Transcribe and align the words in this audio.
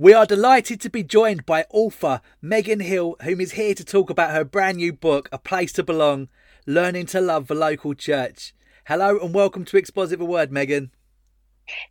We 0.00 0.14
are 0.14 0.24
delighted 0.24 0.80
to 0.80 0.88
be 0.88 1.02
joined 1.02 1.44
by 1.44 1.66
author 1.68 2.22
Megan 2.40 2.80
Hill, 2.80 3.16
whom 3.22 3.38
is 3.38 3.52
here 3.52 3.74
to 3.74 3.84
talk 3.84 4.08
about 4.08 4.30
her 4.30 4.44
brand 4.44 4.78
new 4.78 4.94
book, 4.94 5.28
A 5.30 5.36
Place 5.36 5.74
to 5.74 5.82
Belong 5.82 6.30
Learning 6.66 7.04
to 7.04 7.20
Love 7.20 7.48
the 7.48 7.54
Local 7.54 7.92
Church. 7.92 8.54
Hello 8.86 9.18
and 9.18 9.34
welcome 9.34 9.66
to 9.66 9.76
Exposit 9.76 10.18
the 10.18 10.24
Word, 10.24 10.50
Megan. 10.50 10.90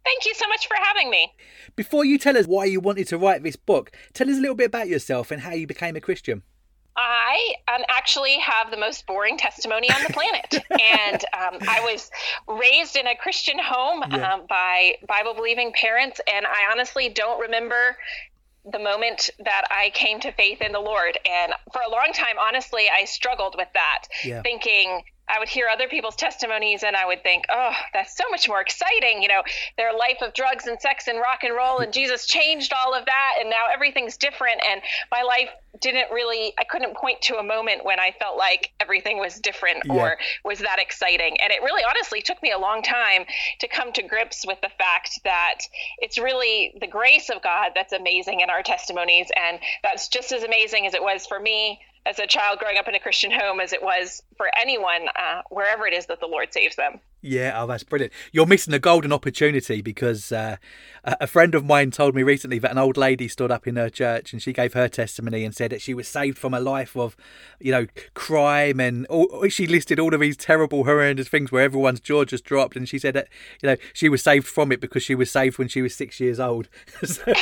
Thank 0.03 0.25
you 0.25 0.33
so 0.33 0.47
much 0.47 0.67
for 0.67 0.75
having 0.83 1.11
me. 1.11 1.35
Before 1.75 2.03
you 2.03 2.17
tell 2.17 2.35
us 2.35 2.47
why 2.47 2.65
you 2.65 2.79
wanted 2.79 3.07
to 3.09 3.17
write 3.19 3.43
this 3.43 3.55
book, 3.55 3.91
tell 4.13 4.27
us 4.27 4.37
a 4.37 4.41
little 4.41 4.55
bit 4.55 4.65
about 4.65 4.87
yourself 4.87 5.29
and 5.29 5.43
how 5.43 5.51
you 5.51 5.67
became 5.67 5.95
a 5.95 6.01
Christian. 6.01 6.41
I 6.99 7.55
um, 7.73 7.83
actually 7.87 8.37
have 8.39 8.71
the 8.71 8.77
most 8.77 9.07
boring 9.07 9.37
testimony 9.37 9.89
on 9.89 10.03
the 10.05 10.13
planet. 10.13 10.53
and 10.69 11.23
um, 11.33 11.59
I 11.67 11.79
was 11.81 12.11
raised 12.47 12.97
in 12.97 13.07
a 13.07 13.15
Christian 13.15 13.57
home 13.57 14.03
yeah. 14.09 14.33
um, 14.33 14.41
by 14.49 14.97
Bible 15.07 15.33
believing 15.33 15.71
parents. 15.71 16.19
And 16.31 16.45
I 16.45 16.71
honestly 16.71 17.09
don't 17.09 17.39
remember 17.39 17.95
the 18.69 18.79
moment 18.79 19.29
that 19.39 19.63
I 19.71 19.91
came 19.91 20.19
to 20.19 20.31
faith 20.33 20.61
in 20.61 20.73
the 20.73 20.79
Lord. 20.79 21.17
And 21.29 21.53
for 21.71 21.81
a 21.87 21.89
long 21.89 22.11
time, 22.13 22.35
honestly, 22.39 22.87
I 22.93 23.05
struggled 23.05 23.55
with 23.57 23.69
that, 23.73 24.03
yeah. 24.23 24.41
thinking, 24.41 25.01
I 25.29 25.39
would 25.39 25.49
hear 25.49 25.67
other 25.67 25.87
people's 25.87 26.15
testimonies 26.15 26.83
and 26.83 26.95
I 26.95 27.05
would 27.05 27.23
think, 27.23 27.45
oh, 27.49 27.71
that's 27.93 28.17
so 28.17 28.23
much 28.31 28.47
more 28.47 28.61
exciting. 28.61 29.21
You 29.21 29.29
know, 29.29 29.43
their 29.77 29.93
life 29.93 30.17
of 30.21 30.33
drugs 30.33 30.65
and 30.67 30.79
sex 30.81 31.07
and 31.07 31.19
rock 31.19 31.43
and 31.43 31.55
roll, 31.55 31.79
and 31.79 31.93
Jesus 31.93 32.25
changed 32.25 32.73
all 32.73 32.93
of 32.93 33.05
that, 33.05 33.35
and 33.39 33.49
now 33.49 33.65
everything's 33.71 34.17
different. 34.17 34.61
And 34.67 34.81
my 35.11 35.21
life 35.21 35.49
didn't 35.81 36.11
really, 36.11 36.53
I 36.57 36.63
couldn't 36.63 36.97
point 36.97 37.21
to 37.23 37.37
a 37.37 37.43
moment 37.43 37.85
when 37.85 37.99
I 37.99 38.13
felt 38.19 38.37
like 38.37 38.71
everything 38.79 39.19
was 39.19 39.39
different 39.39 39.83
yeah. 39.85 39.93
or 39.93 40.17
was 40.43 40.59
that 40.59 40.79
exciting. 40.79 41.37
And 41.41 41.51
it 41.51 41.61
really, 41.61 41.83
honestly, 41.87 42.21
took 42.21 42.41
me 42.41 42.51
a 42.51 42.57
long 42.57 42.81
time 42.81 43.25
to 43.59 43.67
come 43.67 43.93
to 43.93 44.01
grips 44.01 44.45
with 44.47 44.59
the 44.61 44.69
fact 44.77 45.19
that 45.23 45.59
it's 45.99 46.17
really 46.17 46.73
the 46.79 46.87
grace 46.87 47.29
of 47.29 47.41
God 47.43 47.71
that's 47.75 47.93
amazing 47.93 48.39
in 48.41 48.49
our 48.49 48.63
testimonies. 48.63 49.27
And 49.37 49.59
that's 49.83 50.07
just 50.07 50.31
as 50.31 50.43
amazing 50.43 50.87
as 50.87 50.93
it 50.95 51.03
was 51.03 51.25
for 51.27 51.39
me 51.39 51.79
as 52.05 52.19
a 52.19 52.27
child 52.27 52.59
growing 52.59 52.77
up 52.77 52.87
in 52.87 52.95
a 52.95 52.99
Christian 52.99 53.31
home 53.31 53.59
as 53.59 53.73
it 53.73 53.83
was 53.83 54.23
for 54.37 54.47
anyone, 54.59 55.07
uh, 55.15 55.41
wherever 55.49 55.85
it 55.85 55.93
is 55.93 56.05
that 56.07 56.19
the 56.19 56.27
Lord 56.27 56.53
saves 56.53 56.75
them. 56.75 56.99
Yeah, 57.21 57.61
oh, 57.61 57.67
that's 57.67 57.83
brilliant. 57.83 58.13
You're 58.31 58.45
missing 58.45 58.73
a 58.73 58.79
golden 58.79 59.11
opportunity 59.11 59.81
because 59.81 60.31
uh, 60.31 60.55
a 61.03 61.27
friend 61.27 61.53
of 61.53 61.65
mine 61.65 61.91
told 61.91 62.15
me 62.15 62.23
recently 62.23 62.59
that 62.59 62.71
an 62.71 62.77
old 62.77 62.95
lady 62.95 63.27
stood 63.27 63.51
up 63.51 63.67
in 63.67 63.75
her 63.75 63.89
church 63.89 64.31
and 64.31 64.41
she 64.41 64.53
gave 64.53 64.73
her 64.73 64.87
testimony 64.87 65.43
and 65.43 65.53
said 65.53 65.71
that 65.71 65.81
she 65.81 65.93
was 65.93 66.07
saved 66.07 66.37
from 66.37 66.53
a 66.53 66.61
life 66.61 66.95
of, 66.95 67.17
you 67.59 67.73
know, 67.73 67.87
crime 68.13 68.79
and 68.79 69.05
all, 69.07 69.49
she 69.49 69.67
listed 69.67 69.99
all 69.99 70.13
of 70.13 70.21
these 70.21 70.37
terrible, 70.37 70.85
horrendous 70.85 71.27
things 71.27 71.51
where 71.51 71.63
everyone's 71.63 71.99
jaw 71.99 72.23
just 72.23 72.45
dropped. 72.45 72.77
And 72.77 72.87
she 72.87 72.97
said 72.97 73.15
that, 73.15 73.27
you 73.61 73.67
know, 73.67 73.75
she 73.91 74.07
was 74.07 74.23
saved 74.23 74.47
from 74.47 74.71
it 74.71 74.79
because 74.79 75.03
she 75.03 75.15
was 75.15 75.29
saved 75.29 75.57
when 75.57 75.67
she 75.67 75.81
was 75.81 75.93
six 75.93 76.21
years 76.21 76.39
old. 76.39 76.69
so, 77.03 77.33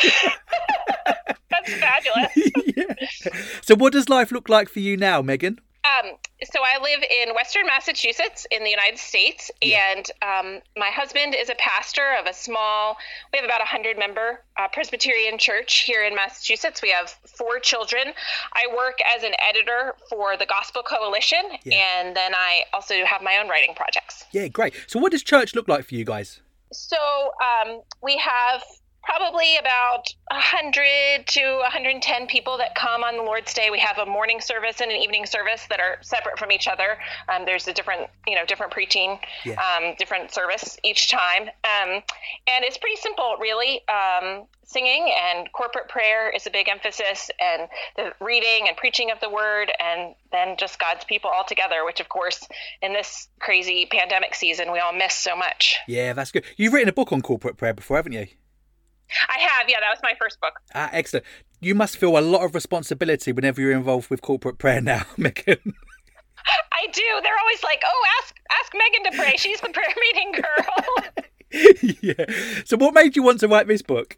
fabulous. 1.68 2.32
yeah. 2.76 3.40
So, 3.62 3.76
what 3.76 3.94
does 3.94 4.10
life 4.10 4.32
look 4.32 4.50
like 4.50 4.70
for 4.70 4.80
you 4.80 4.98
now, 4.98 5.22
Megan? 5.22 5.60
Um, 5.88 6.14
so 6.44 6.60
I 6.64 6.82
live 6.82 7.02
in 7.02 7.34
Western 7.34 7.66
Massachusetts 7.66 8.46
in 8.52 8.64
the 8.64 8.70
United 8.70 9.00
States, 9.00 9.50
yeah. 9.62 9.80
and 9.96 10.12
um, 10.22 10.62
my 10.76 10.90
husband 10.90 11.34
is 11.34 11.50
a 11.50 11.56
pastor 11.56 12.04
of 12.20 12.28
a 12.28 12.34
small. 12.34 12.98
We 13.32 13.38
have 13.38 13.46
about 13.46 13.62
a 13.62 13.66
hundred 13.66 13.98
member 13.98 14.44
uh, 14.58 14.68
Presbyterian 14.72 15.38
church 15.38 15.84
here 15.86 16.04
in 16.04 16.14
Massachusetts. 16.14 16.82
We 16.82 16.92
have 16.92 17.10
four 17.26 17.60
children. 17.60 18.14
I 18.54 18.68
work 18.76 18.98
as 19.16 19.24
an 19.24 19.34
editor 19.50 19.96
for 20.10 20.36
the 20.36 20.46
Gospel 20.46 20.84
Coalition, 20.84 21.44
yeah. 21.64 21.78
and 21.78 22.16
then 22.16 22.34
I 22.36 22.64
also 22.74 23.06
have 23.06 23.22
my 23.22 23.38
own 23.38 23.48
writing 23.48 23.74
projects. 23.76 24.26
Yeah, 24.34 24.48
great. 24.50 24.74
So, 24.88 25.00
what 25.00 25.14
does 25.14 25.24
church 25.24 25.56
look 25.56 25.68
like 25.68 25.86
for 25.86 25.96
you 25.96 26.04
guys? 26.04 26.42
So 26.72 26.98
um, 26.98 27.82
we 28.04 28.18
have 28.18 28.62
probably 29.08 29.56
about 29.58 30.04
100 30.32 31.26
to 31.28 31.42
110 31.62 32.28
people 32.28 32.58
that 32.58 32.76
come 32.76 33.06
on 33.06 33.16
the 33.16 33.24
Lord's 33.24 33.54
Day. 33.54 33.70
We 33.72 33.80
have 33.80 33.98
a 34.00 34.06
morning 34.06 34.42
service 34.42 34.82
and 34.82 34.92
an 34.92 34.98
evening 34.98 35.26
service 35.26 35.66
that 35.70 35.80
are 35.80 35.98
separate 36.02 36.38
from 36.38 36.52
each 36.52 36.68
other. 36.68 36.98
Um, 37.30 37.46
there's 37.46 37.70
a 37.70 37.74
different, 37.74 38.10
you 38.28 38.36
know, 38.36 38.46
different 38.46 38.74
preaching, 38.74 39.18
um, 39.48 39.96
different 39.98 40.34
service 40.34 40.78
each 40.84 41.10
time. 41.10 41.44
Um, 41.44 42.04
and 42.48 42.66
it's 42.66 42.78
pretty 42.78 42.98
simple, 42.98 43.38
really. 43.40 43.82
Um, 43.88 44.44
singing 44.66 45.10
and 45.32 45.50
corporate 45.54 45.88
prayer 45.88 46.30
is 46.30 46.46
a 46.46 46.50
big 46.50 46.68
emphasis, 46.68 47.32
and 47.40 47.70
the 47.96 48.12
reading 48.20 48.68
and 48.68 48.76
preaching 48.76 49.10
of 49.12 49.22
the 49.22 49.30
word, 49.30 49.72
and 49.80 50.16
then 50.34 50.58
just 50.60 50.78
God's 50.80 51.06
people 51.06 51.30
all 51.34 51.46
together, 51.46 51.86
which, 51.86 52.02
of 52.02 52.10
course, 52.10 52.46
in 52.82 52.92
this 52.92 53.30
crazy 53.40 53.88
pandemic 53.90 54.36
season, 54.36 54.74
we 54.74 54.80
all 54.80 54.92
miss 54.92 55.16
so 55.16 55.38
much. 55.38 55.78
Yeah, 55.88 56.12
that's 56.12 56.32
good. 56.32 56.44
You've 56.58 56.74
written 56.74 56.90
a 56.90 56.94
book 56.94 57.14
on 57.14 57.22
corporate 57.22 57.56
prayer 57.56 57.74
before, 57.74 57.96
haven't 57.96 58.12
you? 58.12 58.28
I 59.30 59.40
have, 59.40 59.70
yeah. 59.70 59.80
That 59.80 59.90
was 59.90 60.00
my 60.04 60.14
first 60.20 60.40
book. 60.42 60.54
Ah, 60.74 60.90
excellent. 60.92 61.26
You 61.60 61.76
must 61.76 61.98
feel 61.98 62.18
a 62.18 62.22
lot 62.22 62.44
of 62.44 62.54
responsibility 62.54 63.32
whenever 63.32 63.62
you're 63.62 63.72
involved 63.72 64.10
with 64.10 64.22
corporate 64.22 64.58
prayer 64.58 64.82
now, 64.82 65.04
Megan. 65.18 65.74
I 66.72 66.88
do. 66.92 67.04
They're 67.24 67.40
always 67.40 67.64
like, 67.64 67.82
"Oh, 67.86 68.06
ask 68.22 68.36
ask 68.52 68.74
Megan 68.74 69.12
to 69.12 69.18
pray. 69.18 69.36
She's 69.38 69.60
the 69.60 69.70
prayer 69.70 69.94
meeting 70.00 70.32
girl." 70.32 71.96
yeah. 72.02 72.64
So, 72.66 72.78
what 72.78 72.94
made 72.94 73.16
you 73.16 73.24
want 73.24 73.40
to 73.42 73.48
write 73.48 73.68
this 73.68 73.82
book? 73.82 74.18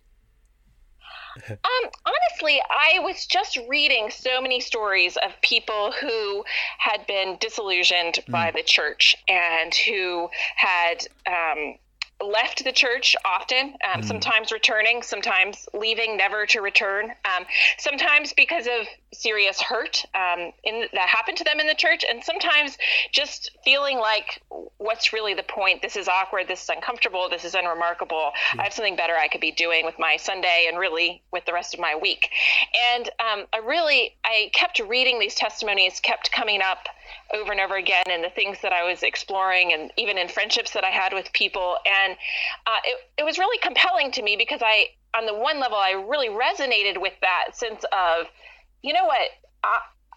Um, 1.48 1.90
honestly, 2.06 2.62
I 2.70 3.00
was 3.00 3.26
just 3.26 3.58
reading 3.68 4.10
so 4.12 4.42
many 4.42 4.60
stories 4.60 5.18
of 5.18 5.32
people 5.42 5.94
who 6.00 6.44
had 6.80 7.06
been 7.08 7.38
disillusioned 7.40 8.16
mm. 8.16 8.32
by 8.32 8.52
the 8.52 8.64
church 8.64 9.16
and 9.28 9.74
who 9.74 10.30
had 10.56 11.08
um, 11.28 11.76
left 12.22 12.64
the 12.64 12.72
church 12.72 13.16
often, 13.26 13.76
um, 13.94 14.02
mm. 14.02 14.06
sometimes 14.06 14.52
returning, 14.52 15.02
sometimes 15.02 15.68
leaving, 15.74 16.18
never 16.18 16.46
to 16.46 16.62
return, 16.62 17.12
um, 17.26 17.46
sometimes 17.78 18.34
because 18.34 18.68
of 18.68 18.88
serious 19.14 19.62
hurt 19.62 20.06
um, 20.16 20.52
in, 20.64 20.86
that 20.94 21.08
happened 21.08 21.38
to 21.38 21.44
them 21.44 21.60
in 21.60 21.68
the 21.68 21.76
church, 21.76 22.04
and 22.08 22.24
sometimes 22.24 22.78
just 23.12 23.52
feeling 23.64 23.98
like, 23.98 24.42
what's 24.78 25.14
really 25.14 25.34
the 25.34 25.44
point? 25.44 25.82
This 25.82 25.96
is 25.96 26.08
awkward, 26.08 26.48
this 26.48 26.64
is 26.64 26.70
uncomfortable, 26.70 27.30
this 27.30 27.46
is 27.46 27.56
unremarkable. 27.56 28.32
Mm. 28.52 28.60
I 28.60 28.64
have 28.64 28.74
something 28.74 28.96
better 28.96 29.14
I 29.16 29.28
could 29.28 29.42
be 29.42 29.52
doing 29.52 29.86
with 29.86 29.96
my 29.98 30.18
Sunday 30.18 30.66
and 30.70 30.78
really 30.78 31.22
with 31.32 31.46
the 31.46 31.54
rest 31.54 31.74
of 31.74 31.80
my 31.80 31.96
week. 31.96 32.30
And 32.96 33.10
um, 33.20 33.46
I 33.54 33.60
really, 33.66 34.16
I 34.26 34.52
kept 34.54 34.80
reading 34.80 35.20
these 35.20 35.36
testimonies, 35.36 36.00
kept 36.00 36.32
coming 36.32 36.62
up 36.62 36.88
over 37.34 37.52
and 37.52 37.62
over 37.62 37.76
again 37.76 38.04
and 38.10 38.24
the 38.24 38.30
things 38.30 38.58
that 38.62 38.74
I 38.74 38.84
was 38.84 39.04
exploring 39.04 39.74
and 39.74 39.92
even 39.98 40.18
in 40.18 40.28
friendships 40.28 40.72
that 40.72 40.84
I 40.84 40.90
had 40.90 41.14
with 41.14 41.32
people. 41.34 41.78
And 41.86 42.14
uh, 42.66 42.80
it, 42.86 42.98
it 43.20 43.24
was 43.24 43.38
really 43.38 43.58
compelling 43.60 44.12
to 44.12 44.22
me 44.22 44.36
because 44.38 44.62
I, 44.64 44.88
on 45.16 45.26
the 45.26 45.34
one 45.34 45.60
level, 45.60 45.78
I 45.78 45.92
really 45.92 46.30
resonated 46.30 47.02
with 47.02 47.14
that 47.22 47.56
sense 47.56 47.84
of, 47.92 48.28
you 48.82 48.94
know 48.94 49.06
what, 49.06 49.30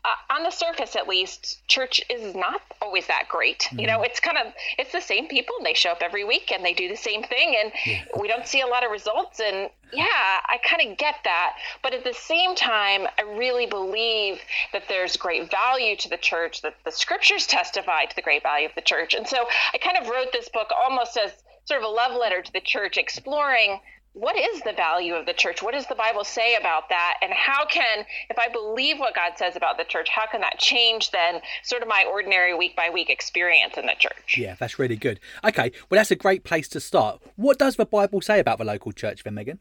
uh, 0.04 0.34
on 0.34 0.42
the 0.42 0.50
surface 0.50 0.96
at 0.96 1.06
least 1.06 1.66
church 1.68 2.02
is 2.10 2.34
not 2.34 2.60
always 2.80 3.06
that 3.06 3.28
great 3.28 3.60
mm-hmm. 3.60 3.80
you 3.80 3.86
know 3.86 3.96
mm-hmm. 3.96 4.04
it's 4.04 4.20
kind 4.20 4.36
of 4.36 4.52
it's 4.78 4.92
the 4.92 5.00
same 5.00 5.28
people 5.28 5.54
and 5.58 5.66
they 5.66 5.74
show 5.74 5.90
up 5.90 6.02
every 6.02 6.24
week 6.24 6.50
and 6.52 6.64
they 6.64 6.74
do 6.74 6.88
the 6.88 6.96
same 6.96 7.22
thing 7.22 7.56
and 7.62 7.72
yeah. 7.86 8.02
we 8.18 8.26
don't 8.26 8.46
see 8.46 8.60
a 8.60 8.66
lot 8.66 8.84
of 8.84 8.90
results 8.90 9.40
and 9.40 9.70
yeah 9.92 10.06
i 10.48 10.58
kind 10.64 10.90
of 10.90 10.96
get 10.98 11.16
that 11.24 11.54
but 11.82 11.94
at 11.94 12.02
the 12.02 12.14
same 12.14 12.54
time 12.56 13.06
i 13.18 13.22
really 13.36 13.66
believe 13.66 14.40
that 14.72 14.82
there's 14.88 15.16
great 15.16 15.50
value 15.50 15.94
to 15.96 16.08
the 16.08 16.16
church 16.16 16.62
that 16.62 16.74
the 16.84 16.90
scriptures 16.90 17.46
testify 17.46 18.04
to 18.04 18.16
the 18.16 18.22
great 18.22 18.42
value 18.42 18.66
of 18.66 18.74
the 18.74 18.80
church 18.80 19.14
and 19.14 19.26
so 19.26 19.46
i 19.72 19.78
kind 19.78 19.96
of 19.96 20.08
wrote 20.08 20.32
this 20.32 20.48
book 20.48 20.70
almost 20.84 21.16
as 21.16 21.32
sort 21.64 21.80
of 21.80 21.88
a 21.88 21.92
love 21.92 22.18
letter 22.18 22.42
to 22.42 22.52
the 22.52 22.60
church 22.60 22.96
exploring 22.96 23.78
what 24.14 24.36
is 24.36 24.60
the 24.62 24.72
value 24.72 25.14
of 25.14 25.24
the 25.26 25.32
church? 25.32 25.62
What 25.62 25.72
does 25.72 25.86
the 25.86 25.94
Bible 25.94 26.24
say 26.24 26.54
about 26.54 26.88
that? 26.90 27.14
And 27.22 27.32
how 27.32 27.64
can, 27.64 28.04
if 28.28 28.38
I 28.38 28.48
believe 28.48 28.98
what 28.98 29.14
God 29.14 29.32
says 29.36 29.56
about 29.56 29.78
the 29.78 29.84
church, 29.84 30.08
how 30.10 30.26
can 30.26 30.42
that 30.42 30.58
change 30.58 31.10
then 31.12 31.40
sort 31.62 31.82
of 31.82 31.88
my 31.88 32.04
ordinary 32.10 32.54
week 32.54 32.76
by 32.76 32.90
week 32.92 33.08
experience 33.08 33.78
in 33.78 33.86
the 33.86 33.94
church? 33.98 34.36
Yeah, 34.36 34.56
that's 34.58 34.78
really 34.78 34.96
good. 34.96 35.18
Okay, 35.44 35.72
well, 35.88 35.98
that's 35.98 36.10
a 36.10 36.16
great 36.16 36.44
place 36.44 36.68
to 36.68 36.80
start. 36.80 37.22
What 37.36 37.58
does 37.58 37.76
the 37.76 37.86
Bible 37.86 38.20
say 38.20 38.38
about 38.38 38.58
the 38.58 38.64
local 38.64 38.92
church 38.92 39.24
then, 39.24 39.34
Megan? 39.34 39.58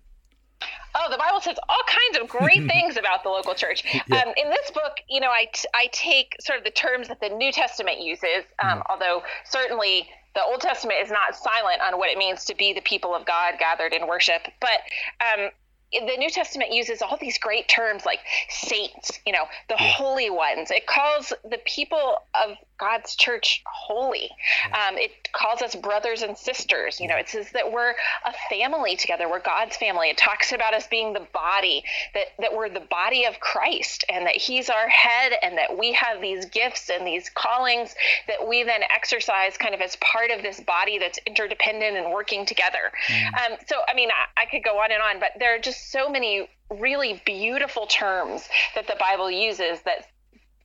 Oh, 0.93 1.09
the 1.09 1.17
Bible 1.17 1.39
says 1.39 1.55
all 1.69 1.83
kinds 1.87 2.21
of 2.21 2.27
great 2.27 2.67
things 2.67 2.97
about 2.97 3.23
the 3.23 3.29
local 3.29 3.53
church. 3.53 3.85
Yeah. 3.85 4.17
Um, 4.17 4.33
in 4.35 4.49
this 4.49 4.69
book, 4.71 4.97
you 5.09 5.21
know, 5.21 5.29
I, 5.29 5.47
t- 5.53 5.67
I 5.73 5.87
take 5.93 6.35
sort 6.41 6.59
of 6.59 6.65
the 6.65 6.71
terms 6.71 7.07
that 7.07 7.21
the 7.21 7.29
New 7.29 7.53
Testament 7.53 8.01
uses, 8.01 8.43
um, 8.61 8.79
mm. 8.79 8.83
although 8.89 9.23
certainly 9.45 10.09
the 10.33 10.43
Old 10.43 10.61
Testament 10.61 10.99
is 11.01 11.11
not 11.11 11.35
silent 11.35 11.81
on 11.81 11.97
what 11.97 12.09
it 12.09 12.17
means 12.17 12.45
to 12.45 12.55
be 12.55 12.73
the 12.73 12.81
people 12.81 13.13
of 13.13 13.25
God 13.25 13.55
gathered 13.59 13.93
in 13.93 14.07
worship. 14.07 14.47
But 14.59 14.79
um, 15.19 15.49
the 15.91 16.17
New 16.17 16.29
Testament 16.29 16.71
uses 16.71 17.01
all 17.01 17.17
these 17.19 17.37
great 17.37 17.67
terms 17.67 18.05
like 18.05 18.19
saints, 18.49 19.19
you 19.25 19.33
know, 19.33 19.43
the 19.67 19.75
yeah. 19.79 19.91
holy 19.91 20.29
ones. 20.29 20.71
It 20.71 20.87
calls 20.87 21.33
the 21.43 21.59
people 21.65 22.15
of 22.33 22.57
God's 22.79 23.15
church 23.15 23.61
holy. 23.65 24.29
Um, 24.73 24.97
it 24.97 25.29
calls 25.33 25.61
us 25.61 25.75
brothers 25.75 26.23
and 26.23 26.35
sisters. 26.37 26.99
You 26.99 27.07
know, 27.07 27.15
it 27.15 27.29
says 27.29 27.51
that 27.51 27.71
we're 27.71 27.91
a 27.91 28.33
family 28.49 28.95
together. 28.95 29.29
We're 29.29 29.41
God's 29.41 29.77
family. 29.77 30.09
It 30.09 30.17
talks 30.17 30.51
about 30.51 30.73
us 30.73 30.87
being 30.87 31.13
the 31.13 31.27
body, 31.33 31.83
that, 32.15 32.27
that 32.39 32.55
we're 32.55 32.69
the 32.69 32.79
body 32.89 33.25
of 33.25 33.39
Christ 33.39 34.05
and 34.09 34.25
that 34.25 34.35
He's 34.35 34.69
our 34.69 34.87
head 34.87 35.33
and 35.43 35.57
that 35.57 35.77
we 35.77 35.93
have 35.93 36.21
these 36.21 36.45
gifts 36.45 36.89
and 36.89 37.05
these 37.05 37.29
callings 37.29 37.93
that 38.27 38.47
we 38.47 38.63
then 38.63 38.81
exercise 38.83 39.57
kind 39.57 39.75
of 39.75 39.81
as 39.81 39.95
part 39.97 40.31
of 40.31 40.41
this 40.41 40.59
body 40.61 40.97
that's 40.97 41.19
interdependent 41.27 41.97
and 41.97 42.11
working 42.11 42.45
together. 42.45 42.91
Mm. 43.07 43.27
Um, 43.27 43.57
so, 43.67 43.75
I 43.87 43.93
mean, 43.93 44.09
I, 44.09 44.41
I 44.41 44.45
could 44.45 44.63
go 44.63 44.79
on 44.79 44.91
and 44.91 45.01
on, 45.03 45.19
but 45.19 45.31
there 45.37 45.55
are 45.55 45.59
just 45.59 45.80
so 45.81 46.09
many 46.09 46.49
really 46.69 47.21
beautiful 47.25 47.85
terms 47.87 48.47
that 48.75 48.87
the 48.87 48.95
Bible 48.99 49.29
uses 49.29 49.81
that 49.83 50.05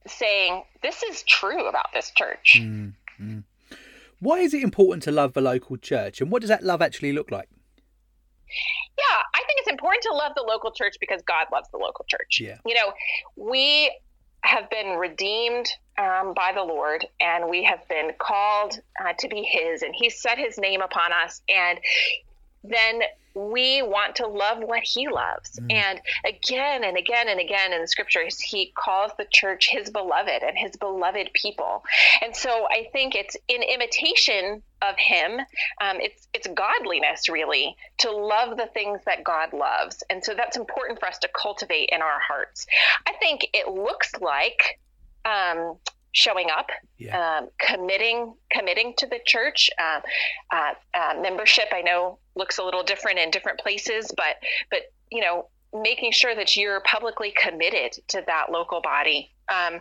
saying 0.07 0.63
this 0.83 1.03
is 1.03 1.23
true 1.25 1.69
about 1.69 1.89
this 1.93 2.13
church. 2.13 2.61
Mm-hmm. 2.61 3.39
Why 4.21 4.39
is 4.39 4.55
it 4.55 4.63
important 4.63 5.03
to 5.05 5.13
love 5.13 5.35
the 5.35 5.41
local 5.41 5.77
church, 5.77 6.21
and 6.21 6.31
what 6.31 6.41
does 6.41 6.49
that 6.49 6.63
love 6.63 6.81
actually 6.81 7.13
look 7.13 7.31
like? 7.31 7.49
Yeah, 8.99 9.23
I 9.35 9.43
think 9.47 9.61
it's 9.61 9.71
important 9.71 10.03
to 10.05 10.15
love 10.15 10.33
the 10.35 10.43
local 10.43 10.71
church 10.71 10.97
because 11.01 11.21
God 11.23 11.47
loves 11.53 11.69
the 11.71 11.79
local 11.79 12.05
church. 12.09 12.39
Yeah. 12.41 12.59
You 12.65 12.75
know, 12.75 12.93
we 13.37 13.91
have 14.43 14.71
been 14.71 14.97
redeemed 14.97 15.67
um, 15.99 16.33
by 16.35 16.53
the 16.55 16.63
Lord 16.63 17.05
and 17.21 17.49
we 17.49 17.65
have 17.65 17.87
been 17.89 18.13
called 18.19 18.81
uh, 19.05 19.13
to 19.19 19.29
be 19.29 19.43
His, 19.43 19.83
and 19.83 19.95
He 19.95 20.09
set 20.09 20.39
His 20.39 20.57
name 20.59 20.81
upon 20.81 21.13
us. 21.13 21.43
And 21.49 21.79
then 22.69 23.03
we 23.37 23.83
want 23.83 24.17
to 24.17 24.27
love 24.27 24.59
what 24.59 24.83
he 24.83 25.09
loves. 25.09 25.61
Mm. 25.61 25.75
And 25.75 26.01
again 26.25 26.85
and 26.85 26.97
again 26.97 27.29
and 27.29 27.39
again 27.39 27.73
in 27.73 27.83
the 27.83 27.87
scriptures, 27.87 28.41
he 28.41 28.73
calls 28.75 29.13
the 29.19 29.27
church 29.31 29.69
his 29.71 29.91
beloved 29.91 30.43
and 30.43 30.57
his 30.57 30.75
beloved 30.77 31.31
people. 31.35 31.85
And 32.23 32.35
so 32.35 32.67
I 32.71 32.89
think 32.93 33.15
it's 33.15 33.37
in 33.49 33.63
imitation 33.63 34.63
of 34.83 34.97
him. 34.97 35.39
Um, 35.81 35.99
it's 36.01 36.29
it's 36.33 36.47
godliness 36.47 37.29
really 37.29 37.77
to 37.99 38.11
love 38.11 38.57
the 38.57 38.67
things 38.67 39.01
that 39.07 39.25
God 39.25 39.53
loves, 39.53 40.03
and 40.11 40.25
so 40.25 40.35
that's 40.35 40.57
important 40.57 41.01
for 41.01 41.07
us 41.07 41.19
to 41.19 41.29
cultivate 41.29 41.91
in 41.93 42.03
our 42.03 42.21
hearts. 42.21 42.67
I 43.07 43.13
think 43.15 43.49
it 43.55 43.69
looks 43.69 44.13
like 44.21 44.79
um, 45.25 45.77
showing 46.17 46.49
up, 46.51 46.71
yeah. 46.97 47.39
um, 47.39 47.49
committing, 47.59 48.35
committing 48.51 48.95
to 48.97 49.07
the 49.07 49.21
church. 49.27 49.69
Uh, 49.79 50.01
uh, 50.51 50.73
uh, 50.95 51.21
membership, 51.21 51.67
I 51.73 51.83
know, 51.83 52.19
looks 52.35 52.57
a 52.57 52.65
little 52.65 52.83
different 52.83 53.19
in 53.19 53.31
different 53.31 53.61
places, 53.61 54.11
but 54.17 54.37
but 54.71 54.81
you 55.11 55.21
know, 55.21 55.49
making 55.75 56.13
sure 56.13 56.35
that 56.35 56.57
you're 56.57 56.81
publicly 56.81 57.33
committed 57.37 57.93
to 58.09 58.23
that 58.27 58.51
local 58.51 58.81
body 58.81 59.31
um, 59.49 59.75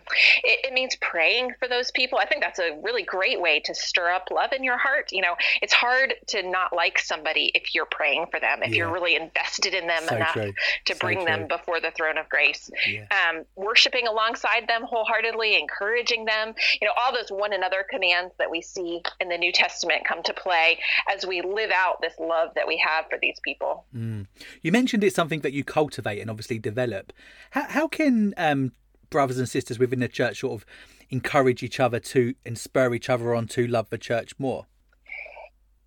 it, 0.43 0.65
it, 0.65 0.73
means 0.73 0.95
praying 0.97 1.53
for 1.59 1.67
those 1.67 1.89
people. 1.91 2.19
I 2.19 2.25
think 2.25 2.43
that's 2.43 2.59
a 2.59 2.79
really 2.83 3.01
great 3.01 3.41
way 3.41 3.59
to 3.61 3.73
stir 3.73 4.11
up 4.11 4.29
love 4.31 4.51
in 4.53 4.63
your 4.63 4.77
heart. 4.77 5.11
You 5.11 5.21
know, 5.21 5.35
it's 5.61 5.73
hard 5.73 6.13
to 6.27 6.43
not 6.43 6.73
like 6.75 6.99
somebody 6.99 7.51
if 7.55 7.73
you're 7.73 7.87
praying 7.87 8.27
for 8.29 8.39
them, 8.39 8.61
if 8.61 8.69
yeah. 8.69 8.77
you're 8.77 8.93
really 8.93 9.15
invested 9.15 9.73
in 9.73 9.87
them 9.87 10.03
so 10.07 10.15
enough 10.15 10.33
true. 10.33 10.53
to 10.85 10.93
so 10.93 10.99
bring 10.99 11.19
true. 11.19 11.25
them 11.25 11.47
before 11.47 11.79
the 11.79 11.91
throne 11.91 12.17
of 12.17 12.29
grace. 12.29 12.69
Yeah. 12.87 13.07
Um, 13.09 13.45
worshiping 13.55 14.07
alongside 14.07 14.67
them 14.67 14.83
wholeheartedly, 14.83 15.57
encouraging 15.57 16.25
them. 16.25 16.53
You 16.79 16.87
know, 16.87 16.93
all 17.03 17.11
those 17.13 17.29
one 17.29 17.53
another 17.53 17.85
commands 17.89 18.33
that 18.37 18.51
we 18.51 18.61
see 18.61 19.01
in 19.19 19.29
the 19.29 19.37
New 19.37 19.51
Testament 19.51 20.05
come 20.07 20.21
to 20.23 20.33
play 20.33 20.79
as 21.11 21.25
we 21.25 21.41
live 21.41 21.71
out 21.73 22.01
this 22.01 22.13
love 22.19 22.49
that 22.55 22.67
we 22.67 22.77
have 22.85 23.05
for 23.09 23.17
these 23.19 23.39
people. 23.43 23.85
Mm. 23.95 24.27
You 24.61 24.71
mentioned 24.71 25.03
it's 25.03 25.15
something 25.15 25.39
that 25.41 25.53
you 25.53 25.63
cultivate 25.63 26.19
and 26.19 26.29
obviously 26.29 26.59
develop. 26.59 27.11
How, 27.51 27.63
how 27.63 27.87
can 27.87 28.33
um, 28.37 28.71
brothers 29.15 29.37
and 29.37 29.47
sisters 29.47 29.79
within 29.79 30.01
the 30.01 30.09
church 30.09 30.41
sort 30.41 30.61
of 30.61 30.65
encourage 31.09 31.63
each 31.63 31.79
other 31.79 32.01
to 32.01 32.35
and 32.45 32.57
spur 32.57 32.93
each 32.93 33.09
other 33.09 33.33
on 33.33 33.47
to 33.47 33.65
love 33.65 33.89
the 33.89 33.97
church 33.97 34.33
more? 34.37 34.65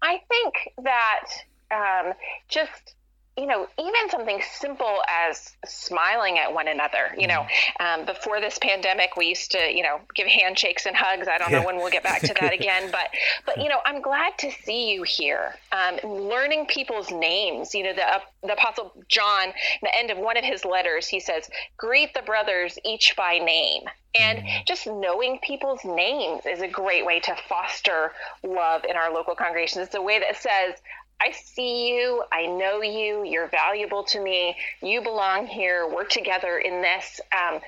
I 0.01 0.23
think 0.31 0.55
that 0.83 1.27
um, 1.71 2.15
just 2.49 2.95
you 3.38 3.46
know, 3.46 3.69
even 3.79 4.11
something 4.11 4.43
simple 4.52 4.99
as 5.08 5.55
smiling 5.64 6.38
at 6.38 6.52
one 6.52 6.67
another. 6.67 7.14
You 7.17 7.29
know, 7.29 7.46
mm-hmm. 7.46 8.00
um, 8.00 8.06
before 8.06 8.40
this 8.40 8.58
pandemic, 8.61 9.17
we 9.17 9.26
used 9.26 9.52
to, 9.52 9.73
you 9.73 9.82
know, 9.82 10.00
give 10.14 10.26
handshakes 10.26 10.87
and 10.87 10.96
hugs. 10.96 11.29
I 11.29 11.38
don't 11.38 11.50
yeah. 11.50 11.61
know 11.61 11.67
when 11.67 11.76
we'll 11.76 11.90
get 11.90 12.02
back 12.02 12.20
to 12.23 12.35
that 12.40 12.52
again, 12.61 12.90
but, 12.90 13.08
but 13.46 13.58
you 13.58 13.69
know, 13.69 13.79
I'm 13.87 14.02
glad 14.02 14.37
to 14.38 14.50
see 14.50 14.93
you 14.93 15.05
here. 15.05 15.55
Um, 15.70 15.99
learning 16.02 16.67
people's 16.67 17.12
names. 17.12 17.75
You 17.75 17.85
know, 17.85 17.94
the 17.94 18.06
uh, 18.06 18.20
the 18.43 18.55
Apostle 18.55 18.93
John, 19.08 19.52
the 19.82 19.96
end 19.96 20.11
of 20.11 20.19
one 20.19 20.37
of 20.37 20.44
his 20.44 20.64
letters, 20.64 21.06
he 21.06 21.20
says, 21.20 21.49
"Greet 21.76 22.14
the 22.14 22.23
brothers 22.23 22.79
each 22.84 23.14
by 23.17 23.38
name." 23.38 23.82
And 24.19 24.38
mm-hmm. 24.38 24.62
just 24.67 24.87
knowing 24.87 25.38
people's 25.43 25.84
names 25.84 26.46
is 26.46 26.62
a 26.62 26.69
great 26.69 27.05
way 27.05 27.20
to 27.20 27.37
foster 27.49 28.12
love 28.43 28.84
in 28.88 28.96
our 28.96 29.12
local 29.12 29.34
congregations. 29.34 29.87
It's 29.87 29.94
a 29.94 30.02
way 30.02 30.19
that 30.19 30.37
says, 30.37 30.75
I 31.20 31.32
see 31.32 31.88
you. 31.88 32.23
I 32.32 32.47
know 32.47 32.81
you. 32.81 33.25
You're 33.25 33.49
valuable 33.49 34.05
to 34.05 34.20
me. 34.20 34.56
You 34.81 35.03
belong 35.03 35.47
here. 35.47 35.88
We're 35.93 36.05
together 36.05 36.59
in 36.59 36.81
this. 36.81 37.20
Um, 37.32 37.61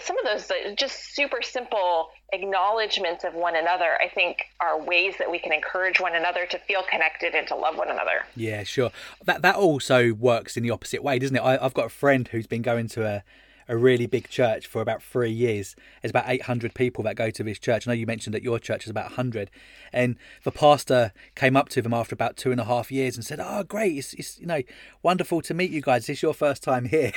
some 0.00 0.16
of 0.18 0.24
those 0.24 0.50
just 0.76 1.14
super 1.14 1.42
simple 1.42 2.10
acknowledgments 2.32 3.24
of 3.24 3.34
one 3.34 3.56
another, 3.56 3.98
I 4.00 4.08
think, 4.08 4.44
are 4.60 4.80
ways 4.80 5.14
that 5.18 5.30
we 5.30 5.38
can 5.38 5.52
encourage 5.52 6.00
one 6.00 6.14
another 6.14 6.46
to 6.46 6.58
feel 6.60 6.82
connected 6.88 7.34
and 7.34 7.46
to 7.48 7.56
love 7.56 7.76
one 7.76 7.90
another. 7.90 8.24
Yeah, 8.36 8.62
sure. 8.62 8.90
That 9.24 9.42
that 9.42 9.56
also 9.56 10.12
works 10.12 10.56
in 10.56 10.62
the 10.62 10.70
opposite 10.70 11.02
way, 11.02 11.18
doesn't 11.18 11.36
it? 11.36 11.40
I, 11.40 11.62
I've 11.62 11.74
got 11.74 11.86
a 11.86 11.90
friend 11.90 12.28
who's 12.28 12.46
been 12.46 12.62
going 12.62 12.88
to 12.88 13.04
a 13.04 13.24
a 13.68 13.76
really 13.76 14.06
big 14.06 14.28
church 14.28 14.66
for 14.66 14.80
about 14.80 15.02
three 15.02 15.30
years. 15.30 15.76
There's 16.00 16.10
about 16.10 16.28
800 16.28 16.74
people 16.74 17.04
that 17.04 17.16
go 17.16 17.30
to 17.30 17.42
this 17.42 17.58
church. 17.58 17.86
I 17.86 17.90
know 17.90 17.94
you 17.94 18.06
mentioned 18.06 18.34
that 18.34 18.42
your 18.42 18.58
church 18.58 18.84
is 18.84 18.90
about 18.90 19.06
100. 19.06 19.50
And 19.92 20.16
the 20.44 20.50
pastor 20.50 21.12
came 21.34 21.56
up 21.56 21.68
to 21.70 21.82
them 21.82 21.94
after 21.94 22.14
about 22.14 22.36
two 22.36 22.52
and 22.52 22.60
a 22.60 22.64
half 22.64 22.90
years 22.90 23.16
and 23.16 23.24
said, 23.24 23.40
Oh, 23.40 23.62
great. 23.64 23.96
It's, 23.96 24.14
it's 24.14 24.38
you 24.40 24.46
know, 24.46 24.62
wonderful 25.02 25.42
to 25.42 25.54
meet 25.54 25.70
you 25.70 25.80
guys. 25.80 26.06
This 26.06 26.18
is 26.18 26.22
your 26.22 26.34
first 26.34 26.62
time 26.62 26.86
here. 26.86 27.12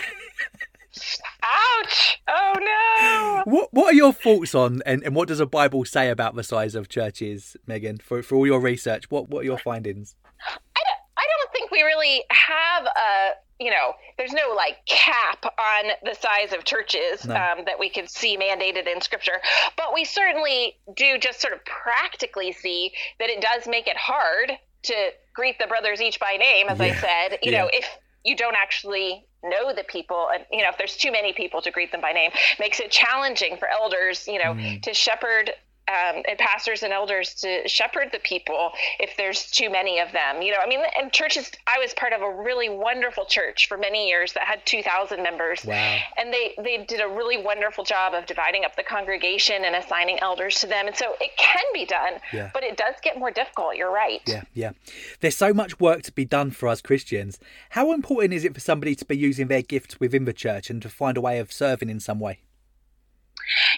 Ouch! 1.44 2.22
Oh 2.28 2.54
no! 2.60 3.52
What 3.52 3.74
What 3.74 3.94
are 3.94 3.96
your 3.96 4.14
thoughts 4.14 4.56
on 4.56 4.82
and, 4.86 5.04
and 5.04 5.14
what 5.14 5.28
does 5.28 5.40
the 5.40 5.46
Bible 5.46 5.84
say 5.86 6.10
about 6.10 6.36
the 6.36 6.44
size 6.44 6.74
of 6.74 6.88
churches, 6.88 7.58
Megan? 7.68 7.98
For 7.98 8.24
for 8.24 8.36
all 8.36 8.48
your 8.48 8.62
research, 8.62 9.12
what 9.12 9.30
what 9.30 9.42
are 9.42 9.46
your 9.46 9.58
findings? 9.58 10.16
I 10.48 10.82
don't, 10.86 11.02
I 11.18 11.26
don't 11.28 11.52
think 11.52 11.72
we 11.72 11.82
really 11.82 12.24
have 12.32 12.86
a 12.86 13.32
you 13.60 13.72
know, 13.72 13.94
there's 14.18 14.34
no 14.34 14.54
like 14.56 14.86
cap 14.86 15.46
on 15.46 15.92
the 16.04 16.13
size 16.13 16.54
of 16.54 16.66
churches 16.66 17.25
no. 17.25 17.36
um, 17.36 17.66
that 17.66 17.80
we 17.80 17.90
can 17.90 18.07
see 18.07 18.38
mandated 18.38 18.88
in 18.88 19.02
scripture. 19.02 19.40
But 19.78 19.94
we 19.94 20.04
certainly 20.04 20.75
do 20.96 21.18
just 21.18 21.40
sort 21.40 21.54
of 21.54 21.63
practically 21.66 22.52
see 22.52 22.92
that 23.19 23.30
it 23.30 23.42
does 23.42 23.68
make 23.68 23.88
it 23.88 23.98
hard 23.98 24.52
to 24.84 24.94
greet 25.34 25.57
the 25.60 25.68
brothers 25.68 26.02
each 26.02 26.19
by 26.19 26.38
name, 26.38 26.68
as 26.69 26.80
yeah. 26.80 26.86
I 26.86 26.94
said. 26.96 27.40
You 27.42 27.52
yeah. 27.52 27.62
know, 27.63 27.69
if 27.74 27.88
you 28.25 28.36
don't 28.36 28.56
actually 28.56 29.25
know 29.44 29.74
the 29.74 29.84
people 29.84 30.28
and 30.34 30.44
you 30.51 30.63
know 30.63 30.69
if 30.69 30.78
there's 30.78 30.98
too 30.98 31.12
many 31.12 31.31
people 31.31 31.62
to 31.62 31.69
greet 31.69 31.92
them 31.92 32.01
by 32.01 32.12
name 32.12 32.31
makes 32.60 32.80
it 32.80 32.90
challenging 32.90 33.58
for 33.58 33.68
elders 33.68 34.28
you 34.28 34.40
know 34.40 34.56
mm. 34.56 34.81
to 34.81 34.92
shepherd 34.92 35.51
um, 35.88 36.24
and 36.28 36.38
pastors 36.38 36.82
and 36.84 36.92
elders 36.92 37.34
to 37.36 37.68
shepherd 37.68 38.10
the 38.12 38.20
people 38.20 38.72
if 39.00 39.16
there's 39.18 39.50
too 39.52 39.70
many 39.70 40.00
of 40.00 40.12
them. 40.12 40.42
You 40.42 40.52
know, 40.52 40.58
I 40.64 40.68
mean, 40.68 40.80
and 41.00 41.12
churches, 41.12 41.52
I 41.68 41.78
was 41.80 41.94
part 41.94 42.14
of 42.14 42.22
a 42.22 42.32
really 42.32 42.70
wonderful 42.70 43.26
church 43.26 43.68
for 43.68 43.78
many 43.78 44.08
years 44.08 44.34
that 44.34 44.44
had 44.44 44.66
2,000 44.66 45.22
members. 45.22 45.64
Wow. 45.64 45.98
And 46.18 46.34
they, 46.34 46.56
they 46.64 46.84
did 46.86 47.01
a 47.01 47.08
really 47.08 47.42
wonderful 47.42 47.84
job 47.84 48.13
of 48.13 48.25
dividing 48.25 48.65
up 48.65 48.75
the 48.75 48.84
congregation 48.84 49.63
and 49.63 49.75
assigning 49.75 50.20
elders 50.20 50.60
to 50.62 50.68
them. 50.68 50.88
And 50.88 50.96
so 50.96 51.13
it 51.22 51.32
can 51.38 51.63
be 51.74 51.86
done, 51.86 52.13
yeah. 52.34 52.50
but 52.54 52.63
it 52.63 52.77
does 52.77 52.96
get 53.04 53.20
more 53.20 53.32
difficult. 53.32 53.75
You're 53.75 53.94
right. 53.94 54.22
Yeah, 54.25 54.44
yeah. 54.54 54.72
There's 55.20 55.38
so 55.38 55.54
much 55.54 55.80
work 55.80 56.01
to 56.04 56.12
be 56.12 56.25
done 56.25 56.50
for 56.51 56.68
us 56.68 56.82
Christians. 56.82 57.39
How 57.70 57.94
important 57.94 58.34
is 58.34 58.44
it 58.44 58.56
for 58.56 58.60
somebody 58.60 58.96
to 58.96 59.06
be 59.06 59.18
using 59.18 59.48
their 59.48 59.62
gifts 59.62 60.00
within 60.00 60.25
the 60.25 60.34
church 60.34 60.70
and 60.70 60.82
to 60.82 60.89
find 60.89 61.15
a 61.15 61.22
way 61.22 61.38
of 61.38 61.51
serving 61.51 61.89
in 61.89 62.00
some 62.00 62.20
way? 62.20 62.39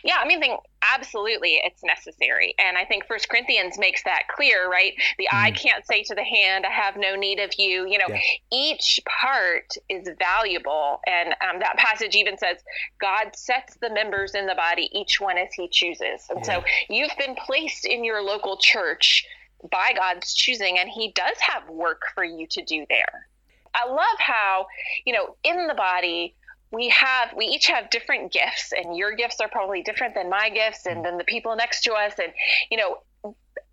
Yeah, 0.04 0.18
I 0.20 0.28
mean, 0.28 0.40
think 0.40 0.60
absolutely 0.82 1.60
it's 1.64 1.84
necessary. 1.84 2.54
And 2.60 2.78
I 2.78 2.86
think 2.86 3.06
First 3.08 3.30
Corinthians 3.30 3.78
makes 3.78 4.04
that 4.04 4.24
clear, 4.36 4.70
right? 4.70 4.94
The 5.18 5.28
mm. 5.32 5.38
eye 5.38 5.52
can't 5.52 5.86
say 5.86 6.04
to 6.04 6.16
the 6.16 6.24
hand, 6.24 6.66
I 6.66 6.72
have 6.72 6.96
no 6.98 7.16
need 7.16 7.40
of 7.40 7.52
you. 7.58 7.88
You 7.88 7.98
know, 7.98 8.06
yeah. 8.10 8.20
each 8.52 9.00
part 9.22 9.74
is 9.90 10.08
valuable. 10.20 11.00
And 11.08 11.30
um, 11.30 11.60
that 11.60 11.78
passage 11.78 12.16
even 12.16 12.38
says, 12.38 12.58
God 13.00 13.36
sets 13.36 13.78
the 13.82 13.90
members 13.90 14.36
in 14.36 14.46
the 14.46 14.56
body, 14.56 14.90
each 14.92 15.20
one 15.20 15.38
as 15.38 15.54
he 15.54 15.68
chooses. 15.68 16.26
And 16.30 16.40
yeah. 16.40 16.44
so 16.44 16.64
you've 16.90 17.18
been 17.18 17.36
placed 17.36 17.86
in 17.86 18.04
your 18.04 18.22
local 18.22 18.58
church 18.58 19.26
by 19.72 19.92
God's 19.96 20.34
choosing, 20.34 20.78
and 20.78 20.90
he 20.90 21.12
does 21.14 21.36
have 21.40 21.68
work 21.70 22.02
for 22.14 22.24
you 22.24 22.46
to 22.48 22.64
do 22.64 22.86
there. 22.90 23.28
I 23.74 23.90
love 23.90 24.20
how, 24.20 24.68
you 25.06 25.14
know, 25.14 25.36
in 25.44 25.68
the 25.68 25.74
body, 25.74 26.36
we 26.72 26.90
have 26.90 27.34
we 27.36 27.46
each 27.46 27.68
have 27.68 27.90
different 27.90 28.32
gifts 28.32 28.74
and 28.76 28.98
your 28.98 29.16
gifts 29.16 29.40
are 29.40 29.48
probably 29.48 29.82
different 29.82 30.14
than 30.14 30.30
my 30.30 30.50
gifts 30.50 30.86
and 30.86 31.00
mm. 31.00 31.04
then 31.04 31.18
the 31.18 31.24
people 31.24 31.56
next 31.56 31.84
to 31.84 31.94
us. 31.94 32.14
And 32.22 32.34
you 32.70 32.78
know 32.78 32.98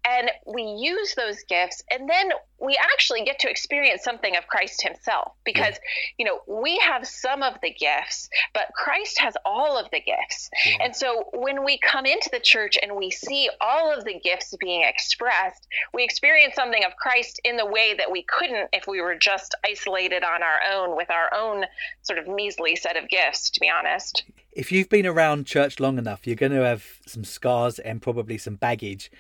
and 0.05 0.31
we 0.47 0.63
use 0.63 1.15
those 1.15 1.43
gifts 1.49 1.83
and 1.91 2.09
then 2.09 2.31
we 2.61 2.79
actually 2.93 3.25
get 3.25 3.39
to 3.41 3.51
experience 3.51 4.03
something 4.03 4.37
of 4.37 4.47
Christ 4.47 4.83
himself 4.83 5.33
because 5.45 5.75
yeah. 5.75 6.19
you 6.19 6.25
know 6.25 6.41
we 6.47 6.79
have 6.79 7.07
some 7.07 7.43
of 7.43 7.55
the 7.63 7.71
gifts 7.71 8.29
but 8.53 8.69
Christ 8.75 9.19
has 9.19 9.35
all 9.45 9.79
of 9.79 9.91
the 9.91 10.01
gifts 10.01 10.51
yeah. 10.67 10.85
and 10.85 10.97
so 10.97 11.25
when 11.33 11.65
we 11.65 11.79
come 11.79 12.07
into 12.07 12.31
the 12.33 12.41
church 12.41 12.79
and 12.81 12.97
we 12.97 13.11
see 13.11 13.49
all 13.61 13.97
of 13.97 14.05
the 14.05 14.19
gifts 14.19 14.55
being 14.61 14.83
expressed 14.83 15.67
we 15.93 16.05
experience 16.05 16.55
something 16.55 16.85
of 16.85 16.97
Christ 16.97 17.41
in 17.45 17.57
the 17.57 17.67
way 17.67 17.95
that 17.97 18.11
we 18.11 18.25
couldn't 18.29 18.69
if 18.73 18.87
we 18.87 19.01
were 19.01 19.17
just 19.17 19.55
isolated 19.67 20.23
on 20.23 20.43
our 20.43 20.61
own 20.73 20.97
with 20.97 21.11
our 21.11 21.33
own 21.35 21.65
sort 22.03 22.19
of 22.19 22.29
measly 22.29 22.77
set 22.77 22.97
of 22.97 23.09
gifts 23.09 23.51
to 23.51 23.61
be 23.61 23.71
honest 23.71 24.25
if 24.53 24.71
you've 24.71 24.89
been 24.89 25.07
around 25.07 25.47
church 25.47 25.81
long 25.81 25.99
enough 25.99 26.27
you're 26.27 26.37
going 26.37 26.53
to 26.53 26.65
have 26.65 27.01
some 27.07 27.25
scars 27.25 27.79
and 27.79 28.03
probably 28.03 28.39
some 28.39 28.55
baggage 28.55 29.11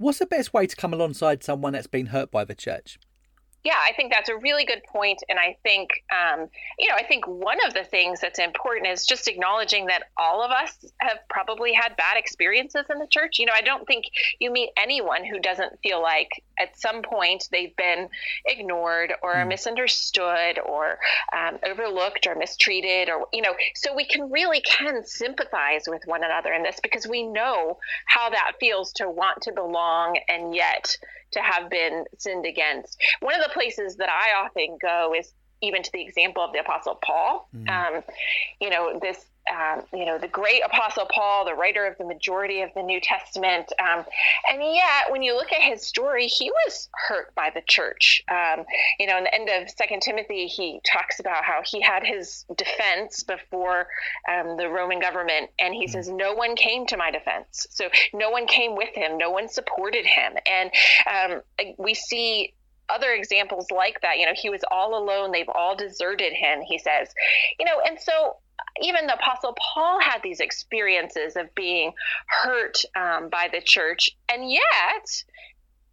What's 0.00 0.18
the 0.18 0.24
best 0.24 0.54
way 0.54 0.66
to 0.66 0.74
come 0.74 0.94
alongside 0.94 1.44
someone 1.44 1.74
that's 1.74 1.86
been 1.86 2.06
hurt 2.06 2.30
by 2.30 2.46
the 2.46 2.54
church? 2.54 2.98
Yeah, 3.62 3.76
I 3.76 3.92
think 3.92 4.10
that's 4.10 4.30
a 4.30 4.36
really 4.36 4.64
good 4.64 4.82
point, 4.84 5.22
and 5.28 5.38
I 5.38 5.56
think 5.62 5.90
um, 6.10 6.48
you 6.78 6.88
know 6.88 6.94
I 6.94 7.04
think 7.04 7.26
one 7.26 7.58
of 7.66 7.74
the 7.74 7.84
things 7.84 8.20
that's 8.20 8.38
important 8.38 8.86
is 8.86 9.04
just 9.04 9.28
acknowledging 9.28 9.86
that 9.86 10.04
all 10.16 10.42
of 10.42 10.50
us 10.50 10.72
have 10.98 11.18
probably 11.28 11.74
had 11.74 11.94
bad 11.96 12.16
experiences 12.16 12.86
in 12.88 12.98
the 12.98 13.06
church. 13.06 13.38
You 13.38 13.46
know, 13.46 13.52
I 13.54 13.60
don't 13.60 13.86
think 13.86 14.06
you 14.38 14.50
meet 14.50 14.70
anyone 14.78 15.24
who 15.24 15.38
doesn't 15.40 15.78
feel 15.82 16.00
like 16.00 16.30
at 16.58 16.78
some 16.78 17.02
point 17.02 17.48
they've 17.52 17.76
been 17.76 18.08
ignored 18.46 19.12
or 19.22 19.34
mm. 19.34 19.48
misunderstood 19.48 20.58
or 20.64 20.98
um, 21.36 21.58
overlooked 21.62 22.26
or 22.26 22.36
mistreated 22.36 23.10
or 23.10 23.26
you 23.30 23.42
know. 23.42 23.52
So 23.74 23.94
we 23.94 24.06
can 24.06 24.30
really 24.30 24.62
can 24.62 25.04
sympathize 25.04 25.82
with 25.86 26.02
one 26.06 26.24
another 26.24 26.54
in 26.54 26.62
this 26.62 26.80
because 26.82 27.06
we 27.06 27.26
know 27.26 27.78
how 28.06 28.30
that 28.30 28.52
feels 28.58 28.92
to 28.94 29.10
want 29.10 29.42
to 29.42 29.52
belong 29.52 30.18
and 30.28 30.54
yet 30.54 30.96
to 31.32 31.40
have 31.40 31.70
been 31.70 32.04
sinned 32.18 32.46
against. 32.46 32.98
One 33.20 33.34
of 33.34 33.42
the 33.42 33.52
places 33.52 33.96
that 33.96 34.08
I 34.08 34.44
often 34.44 34.78
go 34.80 35.14
is 35.16 35.32
even 35.62 35.82
to 35.82 35.92
the 35.92 36.02
example 36.02 36.42
of 36.42 36.52
the 36.52 36.60
Apostle 36.60 36.98
Paul. 37.04 37.48
Mm. 37.54 37.68
Um, 37.68 38.02
you 38.60 38.70
know, 38.70 38.98
this, 39.00 39.26
um, 39.50 39.82
you 39.92 40.04
know, 40.04 40.18
the 40.18 40.28
great 40.28 40.62
Apostle 40.64 41.06
Paul, 41.12 41.44
the 41.44 41.54
writer 41.54 41.86
of 41.86 41.96
the 41.98 42.04
majority 42.04 42.62
of 42.62 42.70
the 42.74 42.82
New 42.82 43.00
Testament. 43.00 43.72
Um, 43.80 44.04
and 44.50 44.62
yet, 44.62 45.10
when 45.10 45.22
you 45.22 45.34
look 45.34 45.52
at 45.52 45.60
his 45.60 45.86
story, 45.86 46.26
he 46.26 46.50
was 46.50 46.88
hurt 47.08 47.34
by 47.34 47.50
the 47.54 47.62
church. 47.66 48.22
Um, 48.30 48.64
you 48.98 49.06
know, 49.06 49.18
in 49.18 49.24
the 49.24 49.34
end 49.34 49.48
of 49.48 49.70
Second 49.70 50.02
Timothy, 50.02 50.46
he 50.46 50.80
talks 50.86 51.20
about 51.20 51.44
how 51.44 51.62
he 51.64 51.80
had 51.80 52.04
his 52.04 52.44
defense 52.56 53.22
before 53.22 53.86
um, 54.28 54.56
the 54.56 54.68
Roman 54.68 55.00
government, 55.00 55.50
and 55.58 55.74
he 55.74 55.86
mm. 55.86 55.90
says, 55.90 56.08
"No 56.08 56.34
one 56.34 56.54
came 56.56 56.86
to 56.86 56.96
my 56.96 57.10
defense." 57.10 57.66
So 57.70 57.88
no 58.12 58.30
one 58.30 58.46
came 58.46 58.76
with 58.76 58.94
him. 58.94 59.18
No 59.18 59.30
one 59.30 59.48
supported 59.48 60.06
him, 60.06 60.34
and 60.46 60.70
um, 61.10 61.40
we 61.78 61.94
see 61.94 62.54
other 62.90 63.12
examples 63.12 63.66
like 63.70 64.00
that. 64.02 64.18
You 64.18 64.26
know, 64.26 64.32
he 64.34 64.50
was 64.50 64.62
all 64.70 64.98
alone. 64.98 65.32
They've 65.32 65.48
all 65.48 65.76
deserted 65.76 66.32
him, 66.32 66.60
he 66.60 66.78
says. 66.78 67.08
You 67.58 67.66
know, 67.66 67.80
and 67.86 67.98
so 67.98 68.36
even 68.82 69.06
the 69.06 69.14
apostle 69.14 69.54
paul 69.74 70.00
had 70.00 70.20
these 70.22 70.40
experiences 70.40 71.36
of 71.36 71.54
being 71.54 71.92
hurt 72.26 72.78
um, 72.96 73.28
by 73.28 73.48
the 73.52 73.60
church 73.60 74.10
and 74.32 74.50
yet 74.50 75.24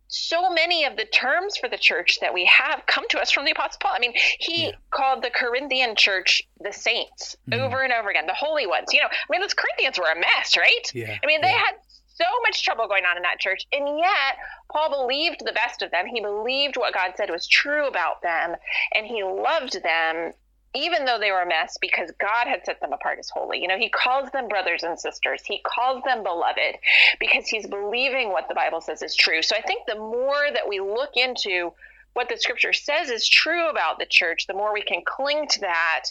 so 0.09 0.49
many 0.49 0.85
of 0.85 0.95
the 0.95 1.05
terms 1.05 1.57
for 1.57 1.67
the 1.67 1.77
church 1.77 2.19
that 2.21 2.33
we 2.33 2.45
have 2.45 2.81
come 2.87 3.03
to 3.09 3.19
us 3.19 3.29
from 3.29 3.45
the 3.45 3.51
apostle 3.51 3.77
paul 3.81 3.91
i 3.95 3.99
mean 3.99 4.13
he 4.39 4.67
yeah. 4.67 4.71
called 4.91 5.21
the 5.21 5.29
corinthian 5.29 5.95
church 5.95 6.41
the 6.61 6.71
saints 6.71 7.35
mm-hmm. 7.49 7.61
over 7.61 7.81
and 7.81 7.91
over 7.91 8.09
again 8.09 8.25
the 8.25 8.33
holy 8.33 8.65
ones 8.65 8.87
you 8.93 9.01
know 9.01 9.07
i 9.07 9.25
mean 9.29 9.41
those 9.41 9.53
corinthians 9.53 9.97
were 9.99 10.11
a 10.11 10.15
mess 10.15 10.55
right 10.57 10.91
yeah. 10.93 11.17
i 11.21 11.25
mean 11.25 11.41
they 11.41 11.49
yeah. 11.49 11.57
had 11.57 11.75
so 12.17 12.25
much 12.43 12.63
trouble 12.63 12.87
going 12.87 13.03
on 13.09 13.17
in 13.17 13.23
that 13.23 13.39
church. 13.39 13.65
And 13.71 13.99
yet, 13.99 14.37
Paul 14.71 14.89
believed 14.89 15.41
the 15.45 15.53
best 15.53 15.81
of 15.81 15.91
them. 15.91 16.05
He 16.07 16.19
believed 16.19 16.75
what 16.75 16.93
God 16.93 17.13
said 17.15 17.29
was 17.29 17.47
true 17.47 17.87
about 17.87 18.21
them, 18.21 18.55
and 18.93 19.05
he 19.05 19.23
loved 19.23 19.81
them 19.83 20.33
even 20.77 21.05
though 21.05 21.17
they 21.19 21.31
were 21.31 21.41
a 21.41 21.47
mess 21.47 21.77
because 21.81 22.11
God 22.19 22.47
had 22.47 22.65
set 22.65 22.79
them 22.79 22.93
apart 22.93 23.19
as 23.19 23.29
holy. 23.29 23.59
You 23.59 23.67
know, 23.67 23.77
he 23.77 23.89
calls 23.89 24.29
them 24.31 24.47
brothers 24.47 24.83
and 24.83 24.99
sisters. 24.99 25.41
He 25.45 25.61
calls 25.65 26.03
them 26.03 26.23
beloved 26.23 26.77
because 27.19 27.47
he's 27.47 27.67
believing 27.67 28.29
what 28.29 28.47
the 28.47 28.55
Bible 28.55 28.81
says 28.81 29.01
is 29.01 29.15
true. 29.15 29.41
So 29.41 29.55
I 29.55 29.61
think 29.61 29.87
the 29.87 29.95
more 29.95 30.45
that 30.53 30.69
we 30.69 30.79
look 30.79 31.11
into 31.15 31.73
what 32.13 32.29
the 32.29 32.37
scripture 32.37 32.73
says 32.73 33.09
is 33.09 33.27
true 33.27 33.69
about 33.69 33.99
the 33.99 34.05
church, 34.05 34.47
the 34.47 34.53
more 34.53 34.73
we 34.73 34.81
can 34.81 35.01
cling 35.05 35.47
to 35.47 35.59
that 35.61 36.05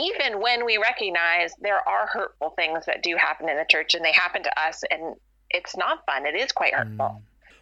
even 0.00 0.40
when 0.40 0.64
we 0.64 0.78
recognize 0.78 1.52
there 1.60 1.86
are 1.88 2.06
hurtful 2.06 2.50
things 2.50 2.86
that 2.86 3.02
do 3.02 3.16
happen 3.16 3.48
in 3.48 3.56
the 3.56 3.66
church 3.68 3.94
and 3.94 4.04
they 4.04 4.12
happen 4.12 4.42
to 4.42 4.60
us 4.60 4.84
and 4.90 5.16
it's 5.50 5.76
not 5.76 6.04
fun 6.06 6.26
it 6.26 6.34
is 6.34 6.52
quite 6.52 6.74
hurtful 6.74 6.96
mm. 6.96 7.20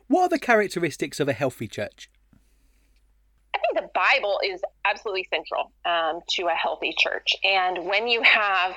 what 0.09 0.25
are 0.25 0.29
the 0.29 0.39
characteristics 0.39 1.21
of 1.21 1.29
a 1.29 1.33
healthy 1.33 1.67
church 1.69 2.11
think 3.75 3.87
the 3.87 3.91
Bible 3.95 4.41
is 4.45 4.61
absolutely 4.85 5.27
central 5.31 5.73
um, 5.85 6.21
to 6.31 6.47
a 6.47 6.55
healthy 6.55 6.95
church. 6.97 7.35
And 7.45 7.87
when 7.87 8.09
you 8.09 8.23
have 8.23 8.75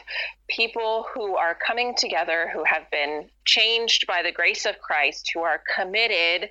people 0.47 1.05
who 1.13 1.35
are 1.35 1.55
coming 1.55 1.95
together, 1.95 2.49
who 2.53 2.63
have 2.65 2.89
been 2.91 3.29
changed 3.45 4.07
by 4.07 4.21
the 4.23 4.31
grace 4.31 4.65
of 4.65 4.79
Christ, 4.79 5.31
who 5.33 5.41
are 5.41 5.61
committed 5.75 6.49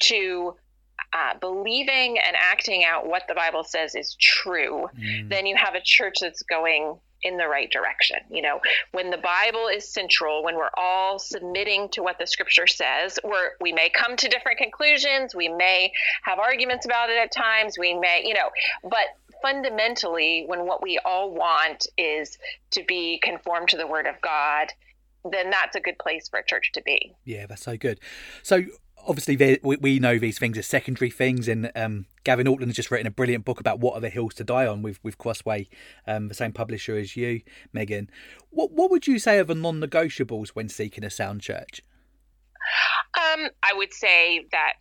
to 0.00 0.54
uh, 1.12 1.34
believing 1.40 2.18
and 2.18 2.36
acting 2.36 2.84
out 2.84 3.06
what 3.06 3.24
the 3.28 3.34
Bible 3.34 3.64
says 3.64 3.94
is 3.94 4.16
true, 4.20 4.88
mm. 4.98 5.28
then 5.28 5.46
you 5.46 5.56
have 5.56 5.74
a 5.74 5.80
church 5.82 6.18
that's 6.20 6.42
going 6.42 6.98
in 7.22 7.36
the 7.36 7.46
right 7.46 7.70
direction. 7.70 8.18
You 8.30 8.42
know, 8.42 8.60
when 8.92 9.10
the 9.10 9.18
Bible 9.18 9.68
is 9.68 9.88
central, 9.88 10.42
when 10.42 10.56
we're 10.56 10.70
all 10.76 11.18
submitting 11.18 11.88
to 11.90 12.02
what 12.02 12.18
the 12.18 12.26
scripture 12.26 12.66
says, 12.66 13.18
we're, 13.24 13.50
we 13.60 13.72
may 13.72 13.90
come 13.90 14.16
to 14.16 14.28
different 14.28 14.58
conclusions, 14.58 15.34
we 15.34 15.48
may 15.48 15.92
have 16.22 16.38
arguments 16.38 16.86
about 16.86 17.10
it 17.10 17.18
at 17.18 17.32
times, 17.32 17.76
we 17.78 17.94
may, 17.94 18.22
you 18.24 18.34
know, 18.34 18.50
but 18.82 19.06
fundamentally, 19.42 20.44
when 20.46 20.66
what 20.66 20.82
we 20.82 20.98
all 21.04 21.32
want 21.32 21.86
is 21.96 22.38
to 22.72 22.84
be 22.84 23.18
conformed 23.22 23.68
to 23.68 23.76
the 23.76 23.86
word 23.86 24.06
of 24.06 24.20
God, 24.20 24.68
then 25.30 25.50
that's 25.50 25.76
a 25.76 25.80
good 25.80 25.98
place 25.98 26.28
for 26.28 26.38
a 26.38 26.44
church 26.44 26.72
to 26.72 26.82
be. 26.82 27.14
Yeah, 27.24 27.46
that's 27.46 27.62
so 27.62 27.76
good. 27.76 28.00
So 28.42 28.64
obviously 29.06 29.58
we 29.62 29.98
know 29.98 30.18
these 30.18 30.38
things 30.38 30.58
are 30.58 30.62
secondary 30.62 31.10
things 31.10 31.48
and 31.48 31.70
um, 31.74 32.06
gavin 32.24 32.46
ortlund 32.46 32.66
has 32.66 32.76
just 32.76 32.90
written 32.90 33.06
a 33.06 33.10
brilliant 33.10 33.44
book 33.44 33.60
about 33.60 33.80
what 33.80 33.94
are 33.94 34.00
the 34.00 34.10
hills 34.10 34.34
to 34.34 34.44
die 34.44 34.66
on 34.66 34.82
with, 34.82 35.02
with 35.02 35.18
crossway 35.18 35.68
um, 36.06 36.28
the 36.28 36.34
same 36.34 36.52
publisher 36.52 36.96
as 36.96 37.16
you 37.16 37.40
megan. 37.72 38.10
What, 38.50 38.72
what 38.72 38.90
would 38.90 39.06
you 39.06 39.18
say 39.18 39.38
are 39.38 39.44
the 39.44 39.54
non-negotiables 39.54 40.50
when 40.50 40.68
seeking 40.68 41.04
a 41.04 41.10
sound 41.10 41.40
church? 41.40 41.82
Um, 43.16 43.48
i 43.62 43.72
would 43.74 43.92
say 43.92 44.46
that 44.52 44.80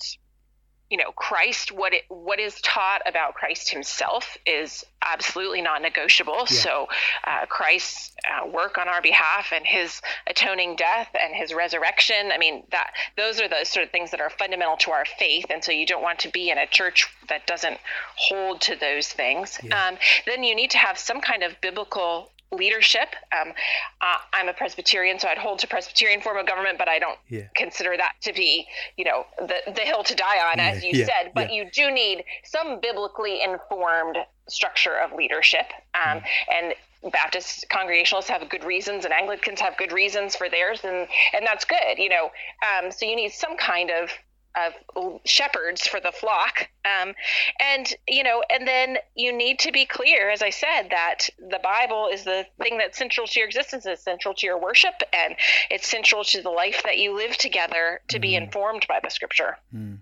you 0.90 0.98
know 0.98 1.12
Christ 1.12 1.72
what 1.72 1.94
it 1.94 2.04
what 2.10 2.40
is 2.40 2.60
taught 2.62 3.02
about 3.06 3.36
Christ 3.36 3.70
himself 3.70 4.38
is 4.46 4.84
absolutely 5.02 5.62
non-negotiable 5.62 6.40
yeah. 6.40 6.46
so 6.46 6.88
uh, 7.26 7.46
Christ's 7.48 8.12
uh, 8.28 8.48
work 8.48 8.78
on 8.78 8.88
our 8.88 9.02
behalf 9.02 9.52
and 9.54 9.66
his 9.66 10.02
atoning 10.28 10.76
death 10.76 11.10
and 11.20 11.34
his 11.36 11.54
resurrection 11.54 12.32
I 12.34 12.38
mean 12.38 12.64
that 12.72 12.92
those 13.18 13.40
are 13.40 13.48
the 13.48 13.64
sort 13.64 13.86
of 13.86 13.92
things 13.92 14.12
that 14.12 14.20
are 14.20 14.30
fundamental 14.30 14.78
to 14.78 14.92
our 14.92 15.06
faith 15.06 15.46
and 15.50 15.64
so 15.64 15.72
you 15.72 15.86
don't 15.86 16.04
want 16.04 16.20
to 16.20 16.30
be 16.30 16.50
in 16.50 16.58
a 16.58 16.68
church 16.68 17.08
that 17.30 17.46
doesn't 17.46 17.78
hold 18.16 18.62
to 18.62 18.76
those 18.76 19.08
things 19.08 19.60
yeah. 19.64 19.90
um, 19.90 19.98
then 20.26 20.44
you 20.44 20.56
need 20.56 20.72
to 20.72 20.78
have 20.78 20.98
some 20.98 21.22
kind 21.22 21.44
of 21.44 21.60
biblical 21.62 22.30
leadership. 22.52 23.10
Um, 23.40 23.54
uh, 24.02 24.18
I'm 24.34 24.50
a 24.50 24.54
Presbyterian, 24.54 25.20
so 25.20 25.28
I'd 25.28 25.38
hold 25.38 25.60
to 25.60 25.68
Presbyterian 25.68 26.22
form 26.22 26.38
of 26.38 26.48
government, 26.48 26.78
but 26.78 26.88
I 26.88 27.00
don't 27.00 27.20
yeah. 27.28 27.48
consider 27.56 27.96
that 27.98 28.14
to 28.22 28.34
be, 28.34 28.66
you 28.98 29.06
know, 29.06 29.26
the, 29.40 29.58
the 29.72 29.82
hill 29.82 30.04
to 30.04 30.16
die 30.16 30.52
on, 30.52 30.60
as 30.60 30.84
you 30.84 30.92
yeah. 30.94 31.06
said. 31.06 31.32
But 31.34 31.50
yeah. 31.50 31.64
you 31.64 31.72
do 31.72 31.92
need 31.92 32.24
some 32.44 32.80
biblically 32.82 33.44
informed 33.44 34.18
structure 34.48 34.98
of 34.98 35.14
leadership. 35.14 35.68
Um, 35.94 36.20
mm. 36.20 36.24
And 36.52 36.74
Baptist 37.14 37.66
Congregationalists 37.70 38.30
have 38.30 38.48
good 38.50 38.64
reasons, 38.64 39.06
and 39.06 39.14
Anglicans 39.14 39.62
have 39.62 39.78
good 39.78 39.92
reasons 39.92 40.36
for 40.36 40.50
theirs, 40.50 40.82
and 40.84 41.08
and 41.34 41.46
that's 41.46 41.64
good, 41.64 41.98
you 41.98 42.10
know. 42.10 42.30
Um, 42.68 42.92
so 42.92 43.06
you 43.06 43.16
need 43.16 43.32
some 43.32 43.56
kind 43.56 43.90
of 43.90 44.10
of 44.56 45.20
shepherds 45.26 45.88
for 45.88 46.00
the 46.00 46.12
flock 46.12 46.68
um, 46.86 47.14
and 47.60 47.94
you 48.08 48.24
know 48.24 48.44
and 48.50 48.68
then 48.68 48.98
you 49.16 49.36
need 49.36 49.60
to 49.60 49.72
be 49.72 49.86
clear 49.86 50.30
as 50.30 50.42
i 50.42 50.50
said 50.50 50.90
that 50.90 51.30
the 51.38 51.60
bible 51.64 52.10
is 52.12 52.24
the 52.24 52.46
thing 52.62 52.78
that's 52.78 52.98
central 52.98 53.28
to 53.28 53.40
your 53.40 53.48
existence 53.48 53.86
it's 53.86 54.04
central 54.04 54.34
to 54.34 54.46
your 54.46 54.60
worship 54.60 54.96
and 55.14 55.36
it's 55.70 55.88
central 55.88 56.24
to 56.24 56.42
the 56.42 56.50
life 56.50 56.82
that 56.84 56.98
you 56.98 57.16
live 57.16 57.38
together 57.38 58.02
to 58.08 58.18
mm. 58.18 58.22
be 58.22 58.36
informed 58.36 58.86
by 58.88 59.00
the 59.04 59.10
scripture 59.10 59.58
mm. 59.74 59.98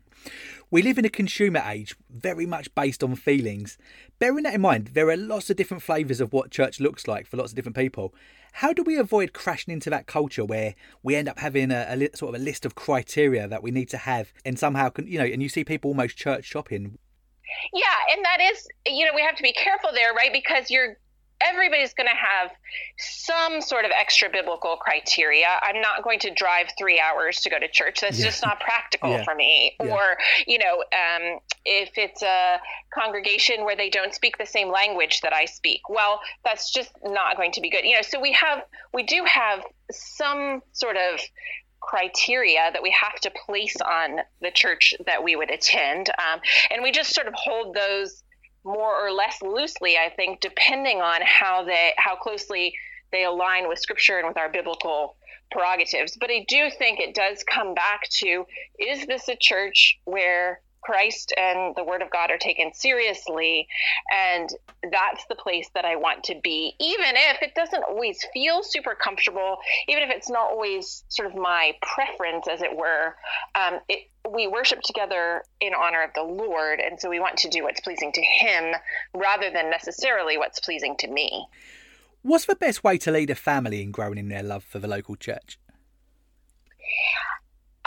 We 0.70 0.82
live 0.82 0.98
in 0.98 1.06
a 1.06 1.10
consumer 1.10 1.64
age 1.66 1.96
very 2.10 2.46
much 2.46 2.76
based 2.76 3.02
on 3.02 3.16
feelings. 3.16 3.78
Bearing 4.20 4.44
that 4.44 4.54
in 4.54 4.60
mind, 4.60 4.88
there 4.88 5.10
are 5.10 5.16
lots 5.16 5.50
of 5.50 5.56
different 5.56 5.82
flavours 5.82 6.20
of 6.20 6.34
what 6.34 6.52
church 6.52 6.82
looks 6.82 7.08
like 7.08 7.26
for 7.26 7.38
lots 7.38 7.54
of 7.54 7.56
different 7.56 7.78
people. 7.78 8.14
How 8.58 8.74
do 8.74 8.82
we 8.82 8.98
avoid 8.98 9.34
crashing 9.34 9.72
into 9.72 9.90
that 9.92 10.08
culture 10.08 10.44
where 10.44 10.74
we 11.04 11.16
end 11.16 11.30
up 11.30 11.38
having 11.38 11.72
a, 11.72 11.86
a 11.90 12.18
sort 12.18 12.34
of 12.34 12.42
a 12.42 12.44
list 12.44 12.66
of 12.66 12.74
criteria 12.74 13.48
that 13.48 13.62
we 13.62 13.70
need 13.70 13.90
to 13.90 13.98
have 13.98 14.34
and 14.46 14.58
somehow, 14.58 14.90
you 15.06 15.20
know, 15.20 15.26
and 15.26 15.44
you 15.44 15.50
see 15.50 15.64
people 15.64 15.90
almost 15.90 16.18
church 16.18 16.46
shopping 16.46 16.98
yeah, 17.74 18.14
and 18.14 18.26
that 18.26 18.40
is, 18.42 18.68
you 18.86 19.06
know, 19.06 19.12
we 19.16 19.22
have 19.22 19.36
to 19.36 19.44
be 19.44 19.54
careful 19.54 19.90
there, 19.94 20.14
right? 20.14 20.32
Because 20.34 20.70
you're 20.70 20.98
everybody's 21.42 21.94
going 21.94 22.08
to 22.08 22.16
have 22.16 22.52
some 22.98 23.62
sort 23.62 23.86
of 23.86 23.92
extra 23.92 24.30
biblical 24.30 24.78
criteria. 24.78 25.48
I'm 25.62 25.82
not 25.82 26.04
going 26.04 26.20
to 26.20 26.34
drive 26.34 26.68
three 26.78 27.00
hours 27.00 27.42
to 27.42 27.50
go 27.50 27.60
to 27.60 27.68
church. 27.68 28.02
That's 28.02 28.20
yeah. 28.20 28.26
just 28.26 28.44
not 28.44 28.60
practical 28.60 29.12
yeah. 29.12 29.24
for 29.24 29.36
me. 29.36 29.76
Yeah. 29.80 29.94
Or, 29.94 30.18
you 30.46 30.58
know, 30.58 30.84
um, 30.92 31.40
if 31.66 31.92
it's 31.96 32.24
a 32.24 32.60
congregation 32.94 33.66
where 33.66 33.76
they 33.76 33.90
don't 33.90 34.14
speak 34.14 34.38
the 34.38 34.46
same 34.46 34.72
language 34.72 35.22
that 35.22 35.34
I 35.34 35.46
speak, 35.46 35.82
well, 35.90 36.20
that's 36.44 36.72
just 36.72 36.92
not 37.04 37.38
going 37.38 37.52
to 37.54 37.62
be 37.62 37.70
good. 37.70 37.86
You 37.86 37.96
know, 37.96 38.02
so 38.02 38.20
we 38.20 38.32
have, 38.34 38.64
we 38.94 39.04
do 39.04 39.24
have 39.26 39.64
some 39.92 40.62
sort 40.74 40.98
of 40.98 41.20
criteria 41.80 42.70
that 42.74 42.82
we 42.82 42.94
have 43.00 43.20
to 43.22 43.32
place 43.46 43.76
on 43.86 44.18
the 44.42 44.52
church 44.52 44.94
that 45.06 45.24
we 45.24 45.36
would 45.36 45.52
attend. 45.52 46.10
Um, 46.10 46.42
and 46.72 46.84
we 46.84 46.92
just 46.92 47.14
sort 47.14 47.28
of 47.28 47.34
hold 47.36 47.76
those 47.76 48.24
more 48.68 48.94
or 48.96 49.12
less 49.12 49.42
loosely, 49.42 49.98
I 49.98 50.10
think, 50.10 50.42
depending 50.42 51.02
on 51.02 51.22
how 51.24 51.64
they 51.64 51.94
how 51.98 52.16
closely 52.16 52.74
they 53.12 53.24
align 53.24 53.68
with 53.68 53.80
scripture 53.80 54.20
and 54.20 54.28
with 54.28 54.38
our 54.38 54.50
biblical 54.50 55.16
prerogatives. 55.52 56.18
But 56.20 56.30
I 56.30 56.46
do 56.48 56.70
think 56.70 57.00
it 57.00 57.16
does 57.16 57.44
come 57.44 57.74
back 57.74 58.02
to 58.20 58.46
is 58.80 59.08
this 59.08 59.30
a 59.30 59.36
church 59.36 59.98
where 60.04 60.60
Christ 60.82 61.34
and 61.38 61.76
the 61.76 61.84
Word 61.84 62.02
of 62.02 62.10
God 62.10 62.32
are 62.32 62.38
taken 62.38 62.74
seriously. 62.74 63.68
And 64.12 64.50
that's 64.92 65.26
the 65.28 65.36
place 65.36 65.70
that 65.74 65.86
I 65.86 65.96
want 65.96 66.24
to 66.26 66.36
be, 66.44 66.74
even 66.80 67.16
if 67.16 67.42
it 67.42 67.56
doesn't 67.56 67.84
always 67.84 68.26
feel 68.34 68.62
super 68.64 68.96
comfortable, 68.96 69.58
even 69.88 70.04
if 70.04 70.10
it's 70.10 70.30
not 70.30 70.52
always 70.52 71.04
sort 71.10 71.30
of 71.30 71.36
my 71.36 71.74
preference, 71.82 72.48
as 72.48 72.62
it 72.62 72.76
were. 72.76 73.16
Um, 73.56 73.80
it, 73.90 74.10
we 74.30 74.48
worship 74.48 74.82
together 74.82 75.44
in 75.62 75.74
honor 75.74 76.04
of 76.04 76.12
the 76.14 76.24
Lord. 76.24 76.80
And 76.80 77.00
so 77.00 77.10
we 77.10 77.20
want 77.20 77.38
to 77.38 77.50
do 77.50 77.64
what's 77.64 77.82
pleasing 77.82 78.12
to 78.14 78.22
Him 78.22 78.74
rather 79.14 79.50
than 79.52 79.70
necessarily 79.70 80.38
what's 80.38 80.60
pleasing 80.60 80.96
to 81.00 81.08
me. 81.08 81.48
What's 82.22 82.46
the 82.46 82.56
best 82.56 82.84
way 82.84 82.98
to 83.00 83.12
lead 83.12 83.30
a 83.30 83.36
family 83.36 83.82
in 83.82 83.92
growing 83.92 84.18
in 84.18 84.28
their 84.28 84.44
love 84.44 84.64
for 84.64 84.80
the 84.80 84.88
local 84.88 85.16
church? 85.16 85.60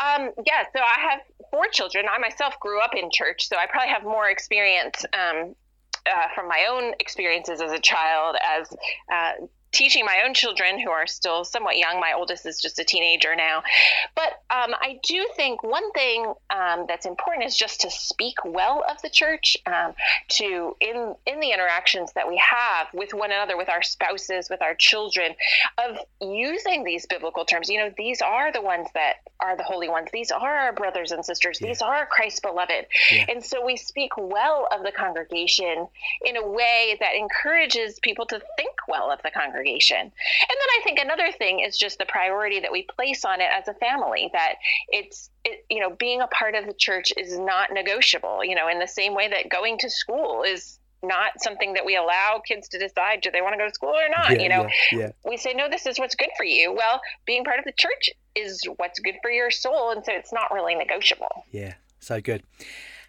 Um, 0.01 0.31
yeah, 0.47 0.65
so 0.75 0.81
I 0.81 1.11
have 1.11 1.21
four 1.51 1.67
children. 1.71 2.07
I 2.11 2.19
myself 2.19 2.59
grew 2.61 2.81
up 2.81 2.93
in 2.95 3.11
church, 3.13 3.49
so 3.49 3.57
I 3.57 3.67
probably 3.67 3.91
have 3.91 4.03
more 4.03 4.31
experience 4.31 5.05
um, 5.13 5.55
uh, 6.07 6.27
from 6.35 6.49
my 6.49 6.67
own 6.71 6.95
experiences 6.99 7.61
as 7.61 7.73
a 7.73 7.79
child 7.79 8.37
as 8.43 8.69
uh, 9.13 9.33
teaching 9.73 10.05
my 10.05 10.23
own 10.27 10.35
children 10.35 10.81
who 10.81 10.91
are 10.91 11.07
still 11.07 11.45
somewhat 11.45 11.79
young. 11.79 12.01
My 12.01 12.13
oldest 12.17 12.45
is 12.47 12.61
just 12.61 12.79
a 12.79 12.85
teenager 12.85 13.37
now. 13.37 13.63
But 14.17 14.43
um, 14.51 14.75
I 14.81 14.99
do 15.07 15.27
think 15.37 15.63
one 15.63 15.91
thing 15.93 16.33
um, 16.51 16.87
that's 16.89 17.07
important 17.07 17.47
is 17.47 17.57
just 17.57 17.81
to 17.83 17.91
speak 17.91 18.37
well 18.45 18.85
of 18.91 19.01
the 19.03 19.11
church, 19.11 19.57
um, 19.67 19.95
to 20.31 20.77
in 20.81 21.15
in 21.27 21.41
the 21.41 21.53
interactions 21.53 22.13
that 22.15 22.29
we 22.29 22.37
have 22.39 22.89
with 22.93 23.15
one 23.15 23.31
another, 23.31 23.57
with 23.57 23.69
our 23.69 23.83
spouses, 23.83 24.49
with 24.51 24.63
our 24.63 24.75
children, 24.75 25.35
of 25.79 25.99
using 26.21 26.85
these 26.85 27.07
biblical 27.07 27.45
terms. 27.45 27.69
You 27.69 27.79
know, 27.79 27.91
these 27.97 28.21
are 28.21 28.53
the 28.53 28.63
ones 28.63 28.89
that 28.95 29.17
are 29.41 29.57
the 29.57 29.63
holy 29.63 29.89
ones. 29.89 30.09
These 30.13 30.31
are 30.31 30.57
our 30.57 30.73
brothers 30.73 31.13
and 31.13 31.25
sisters. 31.25 31.59
Yeah. 31.61 31.69
These 31.69 31.83
are 31.83 32.07
Christ's 32.07 32.41
beloved. 32.41 32.87
Yeah. 33.13 33.27
And 33.29 33.45
so 33.45 33.65
we 33.65 33.77
speak 33.77 34.13
well 34.17 34.69
of 34.73 34.83
the 34.83 34.93
congregation 34.93 35.87
in 36.25 36.37
a 36.37 36.47
way 36.47 36.97
that 37.01 37.15
encourages 37.15 37.99
people 38.01 38.27
to 38.27 38.41
think 38.57 38.75
well 38.89 39.11
of 39.11 39.23
the 39.23 39.31
congregation 39.31 39.60
congregation. 39.61 39.97
And 39.99 40.11
then 40.11 40.71
I 40.79 40.81
think 40.85 40.99
another 40.99 41.33
thing 41.33 41.61
is 41.61 41.77
just 41.77 41.99
the 41.99 42.07
priority 42.07 42.61
that 42.61 42.73
we 42.73 42.87
place 42.95 43.25
on 43.25 43.41
it 43.41 43.49
as 43.53 43.69
a 43.69 43.75
family 43.75 44.31
that 44.33 44.55
it's 44.89 45.31
it, 45.45 45.65
you 45.71 45.81
know 45.81 45.91
being 45.91 46.21
a 46.21 46.27
part 46.29 46.55
of 46.55 46.67
the 46.67 46.75
church 46.75 47.13
is 47.17 47.39
not 47.39 47.73
negotiable, 47.73 48.45
you 48.45 48.55
know, 48.55 48.69
in 48.69 48.79
the 48.79 48.89
same 48.89 49.15
way 49.15 49.29
that 49.29 49.49
going 49.49 49.79
to 49.79 49.91
school 49.91 50.43
is 50.43 50.79
not 51.03 51.33
something 51.39 51.73
that 51.73 51.87
we 51.87 51.97
allow 51.97 52.43
kids 52.47 52.69
to 52.69 52.79
decide 52.79 53.23
do 53.23 53.31
they 53.31 53.41
want 53.41 53.55
to 53.55 53.59
go 53.59 53.67
to 53.67 53.73
school 53.73 53.89
or 53.89 54.11
not 54.11 54.33
yeah, 54.33 54.43
you 54.43 54.49
know? 54.51 54.69
yeah, 54.93 54.99
yeah. 54.99 55.11
we 55.25 55.39
say 55.39 55.55
no 55.55 55.67
this 55.67 55.87
is 55.87 55.99
what's 55.99 56.15
good 56.15 56.29
for 56.37 56.45
you. 56.45 56.75
Well 56.75 57.01
being 57.27 57.45
part 57.45 57.59
of 57.59 57.65
the 57.65 57.73
church 57.73 58.11
is 58.35 58.63
what's 58.77 58.99
good 59.01 59.17
for 59.23 59.31
your 59.31 59.51
soul 59.51 59.93
and 59.93 60.05
so 60.05 60.13
it's 60.13 60.33
not 60.33 60.53
really 60.53 60.75
negotiable. 60.75 61.45
Yeah 61.51 61.75
so 62.01 62.21
good. 62.21 62.43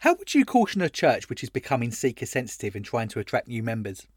How 0.01 0.15
would 0.15 0.33
you 0.33 0.45
caution 0.45 0.81
a 0.81 0.89
church 0.89 1.29
which 1.29 1.43
is 1.43 1.49
becoming 1.49 1.91
seeker 1.91 2.25
sensitive 2.25 2.75
and 2.75 2.83
trying 2.83 3.07
to 3.09 3.19
attract 3.19 3.47
new 3.47 3.61
members 3.61 4.07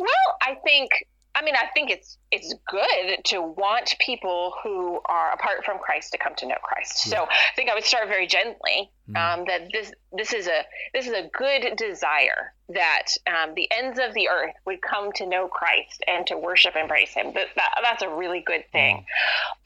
well, 0.00 0.36
I 0.42 0.56
think 0.64 0.90
I 1.34 1.42
mean, 1.42 1.54
I 1.54 1.66
think 1.72 1.90
it's 1.90 2.18
it's 2.32 2.54
good 2.68 3.24
to 3.26 3.40
want 3.40 3.94
people 4.00 4.52
who 4.62 5.00
are 5.04 5.32
apart 5.32 5.64
from 5.64 5.78
Christ 5.78 6.12
to 6.12 6.18
come 6.18 6.34
to 6.36 6.46
know 6.46 6.56
Christ. 6.62 7.06
Yeah. 7.06 7.18
So 7.18 7.22
I 7.24 7.54
think 7.54 7.70
I 7.70 7.74
would 7.74 7.84
start 7.84 8.08
very 8.08 8.26
gently. 8.26 8.90
Mm. 9.08 9.16
Um, 9.16 9.44
that 9.46 9.70
this 9.72 9.92
this 10.12 10.32
is 10.32 10.48
a 10.48 10.62
this 10.92 11.06
is 11.06 11.12
a 11.12 11.30
good 11.32 11.76
desire 11.76 12.52
that 12.70 13.06
um, 13.26 13.54
the 13.54 13.68
ends 13.70 13.98
of 13.98 14.12
the 14.14 14.28
earth 14.28 14.54
would 14.66 14.82
come 14.82 15.12
to 15.12 15.26
know 15.26 15.46
Christ 15.46 16.02
and 16.08 16.26
to 16.26 16.36
worship 16.36 16.74
and 16.76 16.88
praise 16.88 17.10
Him. 17.10 17.32
That, 17.34 17.46
that 17.54 17.70
that's 17.82 18.02
a 18.02 18.08
really 18.08 18.40
good 18.40 18.64
thing. 18.72 19.04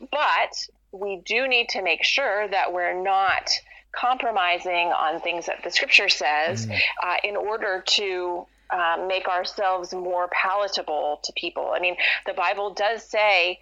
Mm. 0.00 0.08
But 0.10 0.68
we 0.92 1.22
do 1.24 1.48
need 1.48 1.70
to 1.70 1.82
make 1.82 2.04
sure 2.04 2.46
that 2.46 2.72
we're 2.72 3.02
not 3.02 3.50
compromising 3.92 4.92
on 4.92 5.20
things 5.20 5.46
that 5.46 5.62
the 5.64 5.70
Scripture 5.70 6.08
says 6.08 6.66
mm. 6.66 6.78
uh, 7.02 7.16
in 7.24 7.36
order 7.36 7.82
to 7.86 8.46
um, 8.70 9.06
make 9.08 9.28
ourselves 9.28 9.92
more 9.92 10.28
palatable 10.28 11.20
to 11.24 11.32
people. 11.36 11.72
I 11.74 11.80
mean, 11.80 11.96
the 12.26 12.34
Bible 12.34 12.74
does 12.74 13.02
say 13.02 13.58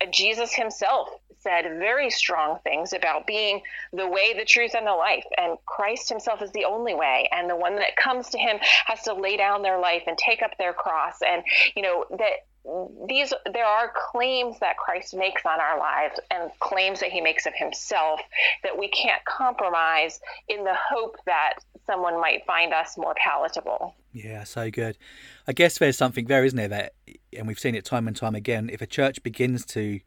uh, 0.00 0.06
Jesus 0.10 0.54
himself 0.54 1.08
said 1.38 1.78
very 1.78 2.10
strong 2.10 2.58
things 2.64 2.92
about 2.92 3.26
being 3.26 3.60
the 3.92 4.08
way, 4.08 4.34
the 4.36 4.44
truth, 4.44 4.74
and 4.74 4.86
the 4.86 4.92
life. 4.92 5.24
And 5.38 5.58
Christ 5.66 6.08
himself 6.08 6.42
is 6.42 6.50
the 6.52 6.64
only 6.64 6.94
way. 6.94 7.28
And 7.32 7.48
the 7.48 7.56
one 7.56 7.76
that 7.76 7.96
comes 7.96 8.30
to 8.30 8.38
him 8.38 8.58
has 8.86 9.02
to 9.02 9.14
lay 9.14 9.36
down 9.36 9.62
their 9.62 9.78
life 9.78 10.02
and 10.06 10.18
take 10.18 10.42
up 10.42 10.52
their 10.58 10.72
cross. 10.72 11.18
And, 11.26 11.44
you 11.76 11.82
know, 11.82 12.04
that 12.10 12.46
Mm-hmm. 12.66 13.06
these 13.06 13.32
there 13.52 13.64
are 13.64 13.92
claims 14.10 14.58
that 14.60 14.76
Christ 14.76 15.14
makes 15.14 15.42
on 15.44 15.60
our 15.60 15.78
lives 15.78 16.18
and 16.30 16.50
claims 16.58 17.00
that 17.00 17.10
he 17.10 17.20
makes 17.20 17.46
of 17.46 17.54
himself 17.54 18.20
that 18.64 18.76
we 18.76 18.88
can't 18.88 19.24
compromise 19.24 20.18
in 20.48 20.64
the 20.64 20.74
hope 20.74 21.16
that 21.26 21.54
someone 21.86 22.20
might 22.20 22.44
find 22.44 22.72
us 22.72 22.98
more 22.98 23.14
palatable. 23.22 23.94
Yeah, 24.12 24.44
so 24.44 24.70
good. 24.70 24.98
I 25.46 25.52
guess 25.52 25.78
there's 25.78 25.96
something 25.96 26.24
there, 26.26 26.44
isn't 26.44 26.56
there, 26.56 26.68
that 26.68 26.94
and 27.36 27.46
we've 27.46 27.58
seen 27.58 27.74
it 27.74 27.84
time 27.84 28.08
and 28.08 28.16
time 28.16 28.34
again, 28.34 28.68
if 28.72 28.80
a 28.80 28.86
church 28.86 29.22
begins 29.22 29.64
to 29.66 30.00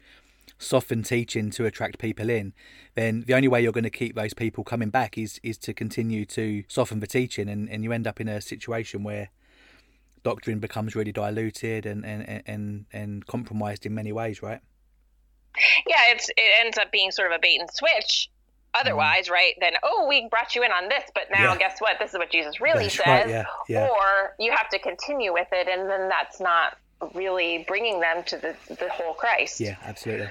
soften 0.58 1.04
teaching 1.04 1.52
to 1.52 1.66
attract 1.66 2.00
people 2.00 2.30
in, 2.30 2.54
then 2.96 3.24
the 3.26 3.34
only 3.34 3.48
way 3.48 3.62
you're 3.62 3.72
going 3.72 3.84
to 3.84 3.90
keep 3.90 4.16
those 4.16 4.34
people 4.34 4.64
coming 4.64 4.90
back 4.90 5.18
is 5.18 5.40
is 5.44 5.58
to 5.60 5.74
continue 5.74 6.26
to 6.26 6.64
soften 6.68 7.00
the 7.00 7.08
teaching 7.08 7.48
and, 7.48 7.70
and 7.70 7.84
you 7.84 7.94
end 7.94 8.06
up 8.06 8.20
in 8.20 8.28
a 8.28 8.42
situation 8.42 9.04
where 9.04 9.30
doctrine 10.24 10.60
becomes 10.60 10.96
really 10.96 11.12
diluted 11.12 11.86
and 11.86 12.06
and 12.06 12.44
and, 12.46 12.86
and 12.92 13.26
compromised 13.26 13.86
in 13.86 13.94
many 13.94 14.12
ways, 14.12 14.42
right? 14.42 14.62
Yeah, 15.88 16.02
it's 16.10 16.30
it 16.30 16.66
ends 16.66 16.78
up 16.78 16.92
being 16.92 17.12
sort 17.12 17.32
of 17.32 17.38
a 17.38 17.40
bait 17.42 17.60
and 17.60 17.70
switch. 17.72 18.30
Otherwise, 18.76 19.28
mm. 19.28 19.32
right? 19.32 19.54
Then 19.60 19.74
oh, 19.82 20.06
we 20.08 20.28
brought 20.30 20.56
you 20.56 20.64
in 20.64 20.72
on 20.72 20.90
this, 20.90 21.04
but 21.16 21.24
now 21.32 21.54
yeah. 21.54 21.58
guess 21.58 21.80
what? 21.80 21.98
This 22.00 22.12
is 22.12 22.18
what 22.20 22.30
Jesus 22.30 22.62
really 22.62 22.84
that's 22.84 22.98
says. 22.98 23.26
Right, 23.26 23.30
yeah, 23.30 23.46
yeah. 23.68 23.88
Or 23.88 24.36
you 24.38 24.52
have 24.52 24.70
to 24.70 24.80
continue 24.80 25.34
with 25.34 25.48
it, 25.52 25.68
and 25.68 25.90
then 25.90 26.08
that's 26.08 26.40
not 26.40 26.78
really 27.16 27.66
bringing 27.68 28.00
them 28.00 28.24
to 28.26 28.38
the 28.38 28.56
the 28.76 28.90
whole 28.90 29.14
Christ. 29.14 29.60
Yeah, 29.60 29.78
absolutely. 29.84 30.30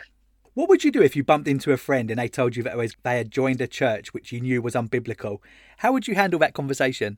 What 0.55 0.68
would 0.68 0.83
you 0.83 0.90
do 0.90 1.03
if 1.03 1.14
you 1.14 1.22
bumped 1.22 1.46
into 1.46 1.72
a 1.72 1.77
friend 1.77 2.11
and 2.11 2.18
they 2.18 2.27
told 2.27 2.57
you 2.57 2.64
that 2.64 2.77
they 3.05 3.16
had 3.16 3.31
joined 3.31 3.61
a 3.61 3.68
church 3.68 4.12
which 4.12 4.33
you 4.33 4.40
knew 4.40 4.61
was 4.61 4.74
unbiblical? 4.74 5.38
How 5.79 5.92
would 5.92 6.09
you 6.09 6.16
handle 6.16 6.40
that 6.40 6.53
conversation? 6.53 7.16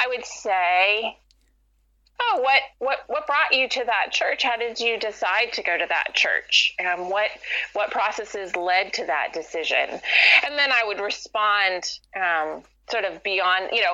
I 0.00 0.08
would 0.08 0.24
say, 0.24 1.18
oh, 2.20 2.40
what 2.40 2.60
what 2.78 2.98
what 3.06 3.26
brought 3.26 3.52
you 3.52 3.68
to 3.68 3.84
that 3.84 4.12
church? 4.12 4.42
How 4.42 4.56
did 4.56 4.80
you 4.80 4.98
decide 4.98 5.52
to 5.54 5.62
go 5.62 5.76
to 5.76 5.86
that 5.88 6.14
church? 6.14 6.74
Um, 6.84 7.10
what 7.10 7.30
what 7.72 7.90
processes 7.90 8.56
led 8.56 8.92
to 8.94 9.06
that 9.06 9.32
decision? 9.32 10.00
And 10.44 10.58
then 10.58 10.70
I 10.72 10.84
would 10.84 11.00
respond. 11.00 11.84
Um, 12.14 12.62
sort 12.90 13.04
of 13.04 13.22
beyond, 13.22 13.70
you 13.72 13.82
know, 13.82 13.92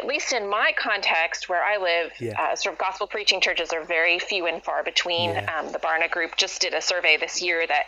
at 0.00 0.06
least 0.06 0.32
in 0.32 0.48
my 0.48 0.72
context 0.78 1.48
where 1.48 1.62
I 1.62 1.76
live, 1.76 2.12
yeah. 2.18 2.40
uh, 2.40 2.56
sort 2.56 2.74
of 2.74 2.78
gospel 2.78 3.06
preaching 3.06 3.40
churches 3.40 3.72
are 3.72 3.84
very 3.84 4.18
few 4.18 4.46
and 4.46 4.62
far 4.62 4.82
between. 4.82 5.30
Yeah. 5.30 5.58
Um, 5.58 5.72
the 5.72 5.78
Barna 5.78 6.10
Group 6.10 6.36
just 6.36 6.60
did 6.60 6.72
a 6.72 6.80
survey 6.80 7.16
this 7.18 7.42
year 7.42 7.66
that 7.66 7.84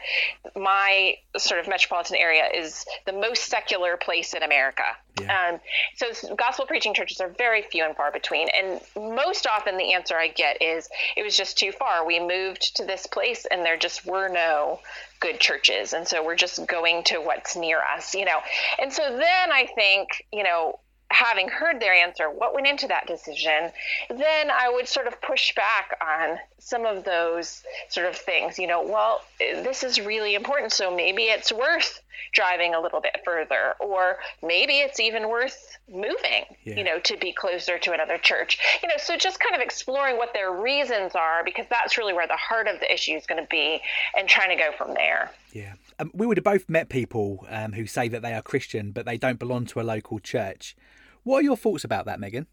my 0.54 1.14
sort 1.38 1.60
of 1.60 1.68
metropolitan 1.68 2.16
area 2.16 2.44
is 2.54 2.84
the 3.06 3.12
most 3.12 3.44
secular 3.44 3.96
place 3.96 4.34
in 4.34 4.42
America. 4.42 4.84
Yeah. 5.20 5.54
Um, 5.54 5.60
so 5.96 6.34
gospel 6.36 6.66
preaching 6.66 6.92
churches 6.92 7.20
are 7.20 7.28
very 7.28 7.62
few 7.62 7.84
and 7.84 7.96
far 7.96 8.12
between. 8.12 8.48
And 8.54 8.80
most 8.94 9.46
often 9.46 9.78
the 9.78 9.94
answer 9.94 10.16
I 10.16 10.28
get 10.28 10.60
is 10.60 10.88
it 11.16 11.22
was 11.22 11.34
just 11.36 11.56
too 11.56 11.72
far. 11.72 12.06
We 12.06 12.20
moved 12.20 12.76
to 12.76 12.84
this 12.84 13.06
place 13.06 13.46
and 13.50 13.64
there 13.64 13.78
just 13.78 14.04
were 14.04 14.28
no 14.28 14.80
good 15.20 15.40
churches. 15.40 15.92
And 15.92 16.06
so 16.06 16.24
we're 16.24 16.36
just 16.36 16.66
going 16.66 17.04
to 17.04 17.18
what's 17.18 17.56
near 17.56 17.80
us, 17.80 18.14
you 18.14 18.24
know. 18.24 18.38
And 18.80 18.92
so 18.92 19.02
then 19.02 19.52
I 19.52 19.66
think, 19.74 20.24
you 20.32 20.42
know, 20.42 20.78
having 21.10 21.48
heard 21.48 21.80
their 21.80 21.94
answer, 21.94 22.28
what 22.28 22.54
went 22.54 22.66
into 22.66 22.88
that 22.88 23.06
decision, 23.06 23.70
then 24.10 24.50
I 24.50 24.70
would 24.70 24.88
sort 24.88 25.06
of 25.06 25.20
push 25.22 25.54
back 25.54 25.96
on 26.00 26.38
some 26.66 26.84
of 26.84 27.04
those 27.04 27.62
sort 27.90 28.08
of 28.08 28.16
things. 28.16 28.58
You 28.58 28.66
know, 28.66 28.82
well, 28.82 29.20
this 29.38 29.84
is 29.84 30.00
really 30.00 30.34
important, 30.34 30.72
so 30.72 30.94
maybe 30.94 31.22
it's 31.22 31.52
worth 31.52 32.02
driving 32.32 32.74
a 32.74 32.80
little 32.80 33.00
bit 33.00 33.20
further, 33.24 33.74
or 33.78 34.16
maybe 34.42 34.78
it's 34.78 34.98
even 34.98 35.28
worth 35.28 35.78
moving, 35.88 36.44
yeah. 36.64 36.74
you 36.74 36.82
know, 36.82 36.98
to 36.98 37.16
be 37.18 37.32
closer 37.32 37.78
to 37.78 37.92
another 37.92 38.18
church. 38.18 38.58
You 38.82 38.88
know, 38.88 38.96
so 38.98 39.16
just 39.16 39.38
kind 39.38 39.54
of 39.54 39.60
exploring 39.60 40.16
what 40.16 40.34
their 40.34 40.50
reasons 40.50 41.14
are, 41.14 41.44
because 41.44 41.66
that's 41.70 41.96
really 41.96 42.12
where 42.12 42.26
the 42.26 42.36
heart 42.36 42.66
of 42.66 42.80
the 42.80 42.92
issue 42.92 43.12
is 43.12 43.26
going 43.26 43.40
to 43.40 43.48
be, 43.48 43.80
and 44.16 44.28
trying 44.28 44.48
to 44.48 44.56
go 44.56 44.72
from 44.76 44.92
there. 44.94 45.30
Yeah. 45.52 45.74
Um, 46.00 46.10
we 46.14 46.26
would 46.26 46.36
have 46.36 46.44
both 46.44 46.68
met 46.68 46.88
people 46.88 47.46
um, 47.48 47.74
who 47.74 47.86
say 47.86 48.08
that 48.08 48.22
they 48.22 48.32
are 48.32 48.42
Christian, 48.42 48.90
but 48.90 49.06
they 49.06 49.16
don't 49.16 49.38
belong 49.38 49.66
to 49.66 49.80
a 49.80 49.82
local 49.82 50.18
church. 50.18 50.76
What 51.22 51.38
are 51.38 51.42
your 51.42 51.56
thoughts 51.56 51.84
about 51.84 52.06
that, 52.06 52.18
Megan? 52.18 52.48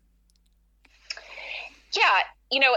Yeah, 1.94 2.20
you 2.52 2.60
know, 2.60 2.76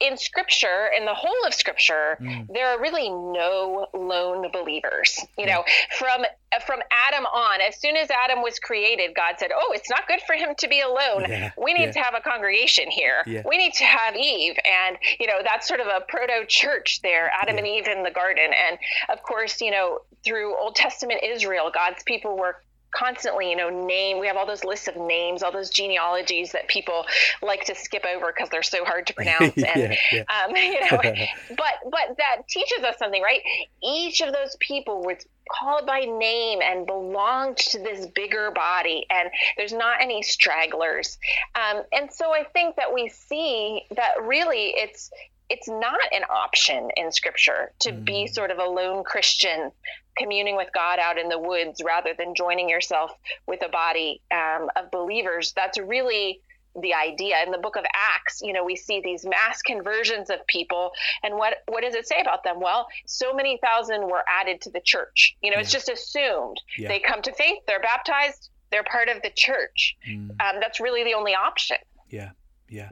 in 0.00 0.16
scripture 0.16 0.90
in 0.96 1.04
the 1.04 1.14
whole 1.14 1.46
of 1.46 1.54
scripture 1.54 2.18
mm. 2.20 2.46
there 2.52 2.68
are 2.68 2.80
really 2.80 3.08
no 3.08 3.86
lone 3.94 4.46
believers 4.52 5.18
you 5.38 5.46
know 5.46 5.64
from 5.98 6.22
from 6.66 6.80
adam 7.08 7.24
on 7.26 7.60
as 7.60 7.78
soon 7.80 7.96
as 7.96 8.08
adam 8.10 8.42
was 8.42 8.58
created 8.58 9.14
god 9.14 9.34
said 9.38 9.50
oh 9.54 9.72
it's 9.74 9.88
not 9.90 10.06
good 10.06 10.20
for 10.26 10.34
him 10.34 10.54
to 10.58 10.68
be 10.68 10.80
alone 10.80 11.24
yeah. 11.28 11.50
we 11.62 11.72
need 11.72 11.86
yeah. 11.86 11.92
to 11.92 11.98
have 11.98 12.14
a 12.14 12.20
congregation 12.20 12.90
here 12.90 13.22
we 13.48 13.56
need 13.56 13.72
to 13.72 13.84
have 13.84 14.14
eve 14.16 14.56
and 14.64 14.96
you 15.18 15.26
know 15.26 15.40
that's 15.42 15.66
sort 15.66 15.80
of 15.80 15.86
a 15.86 16.00
proto 16.08 16.44
church 16.46 17.00
there 17.02 17.30
adam 17.40 17.56
and 17.56 17.66
eve 17.66 17.88
in 17.88 18.02
the 18.02 18.10
garden 18.10 18.50
and 18.68 18.78
of 19.08 19.22
course 19.22 19.60
you 19.60 19.70
know 19.70 20.00
through 20.26 20.58
Old 20.58 20.74
Testament 20.74 21.20
Israel, 21.22 21.70
God's 21.72 22.02
people 22.02 22.36
were 22.36 22.56
constantly, 22.96 23.50
you 23.50 23.56
know, 23.56 23.68
name. 23.68 24.18
We 24.18 24.26
have 24.26 24.36
all 24.36 24.46
those 24.46 24.64
lists 24.64 24.88
of 24.88 24.96
names, 24.96 25.42
all 25.42 25.52
those 25.52 25.70
genealogies 25.70 26.52
that 26.52 26.68
people 26.68 27.04
like 27.42 27.64
to 27.66 27.74
skip 27.74 28.04
over 28.04 28.32
because 28.32 28.48
they're 28.50 28.62
so 28.62 28.84
hard 28.84 29.06
to 29.08 29.14
pronounce. 29.16 29.56
And 29.56 29.92
yeah, 29.92 29.96
yeah. 30.12 30.24
Um, 30.44 30.56
you 30.56 30.80
know, 30.80 30.98
but 31.50 31.74
but 31.84 32.16
that 32.18 32.48
teaches 32.48 32.82
us 32.82 32.96
something, 32.98 33.22
right? 33.22 33.40
Each 33.82 34.20
of 34.20 34.32
those 34.32 34.56
people 34.60 35.02
was 35.02 35.18
called 35.60 35.86
by 35.86 36.00
name 36.00 36.60
and 36.62 36.86
belonged 36.86 37.56
to 37.56 37.78
this 37.78 38.06
bigger 38.06 38.50
body, 38.50 39.06
and 39.10 39.30
there's 39.56 39.72
not 39.72 40.00
any 40.00 40.22
stragglers. 40.22 41.18
Um, 41.54 41.82
and 41.92 42.12
so 42.12 42.32
I 42.32 42.44
think 42.44 42.76
that 42.76 42.92
we 42.92 43.08
see 43.08 43.82
that 43.94 44.22
really 44.22 44.74
it's 44.76 45.10
it's 45.48 45.68
not 45.68 46.00
an 46.12 46.22
option 46.24 46.88
in 46.96 47.12
scripture 47.12 47.72
to 47.80 47.92
mm. 47.92 48.04
be 48.04 48.26
sort 48.26 48.50
of 48.50 48.58
a 48.58 48.64
lone 48.64 49.04
Christian 49.04 49.70
communing 50.16 50.56
with 50.56 50.68
God 50.74 50.98
out 50.98 51.18
in 51.18 51.28
the 51.28 51.38
woods 51.38 51.82
rather 51.84 52.14
than 52.16 52.34
joining 52.34 52.68
yourself 52.68 53.12
with 53.46 53.62
a 53.64 53.68
body 53.68 54.22
um, 54.30 54.68
of 54.76 54.90
believers. 54.90 55.52
That's 55.54 55.78
really 55.78 56.40
the 56.80 56.94
idea 56.94 57.36
in 57.44 57.50
the 57.52 57.58
book 57.58 57.76
of 57.76 57.84
acts 57.94 58.42
you 58.42 58.52
know 58.52 58.62
we 58.62 58.76
see 58.76 59.00
these 59.02 59.24
mass 59.24 59.62
conversions 59.62 60.28
of 60.28 60.46
people 60.46 60.90
and 61.22 61.34
what 61.34 61.58
what 61.68 61.82
does 61.82 61.94
it 61.94 62.06
say 62.06 62.20
about 62.20 62.44
them 62.44 62.60
well 62.60 62.86
so 63.06 63.32
many 63.32 63.58
thousand 63.64 64.02
were 64.02 64.22
added 64.28 64.60
to 64.60 64.70
the 64.70 64.80
church 64.80 65.36
you 65.42 65.50
know 65.50 65.56
yeah. 65.56 65.62
it's 65.62 65.72
just 65.72 65.88
assumed 65.88 66.60
yeah. 66.76 66.88
they 66.88 66.98
come 66.98 67.22
to 67.22 67.32
faith 67.32 67.58
they're 67.66 67.80
baptized 67.80 68.50
they're 68.70 68.84
part 68.84 69.08
of 69.08 69.22
the 69.22 69.30
church 69.34 69.96
mm. 70.06 70.28
um, 70.32 70.60
that's 70.60 70.78
really 70.78 71.02
the 71.02 71.14
only 71.14 71.34
option 71.34 71.78
yeah 72.10 72.30
yeah 72.68 72.90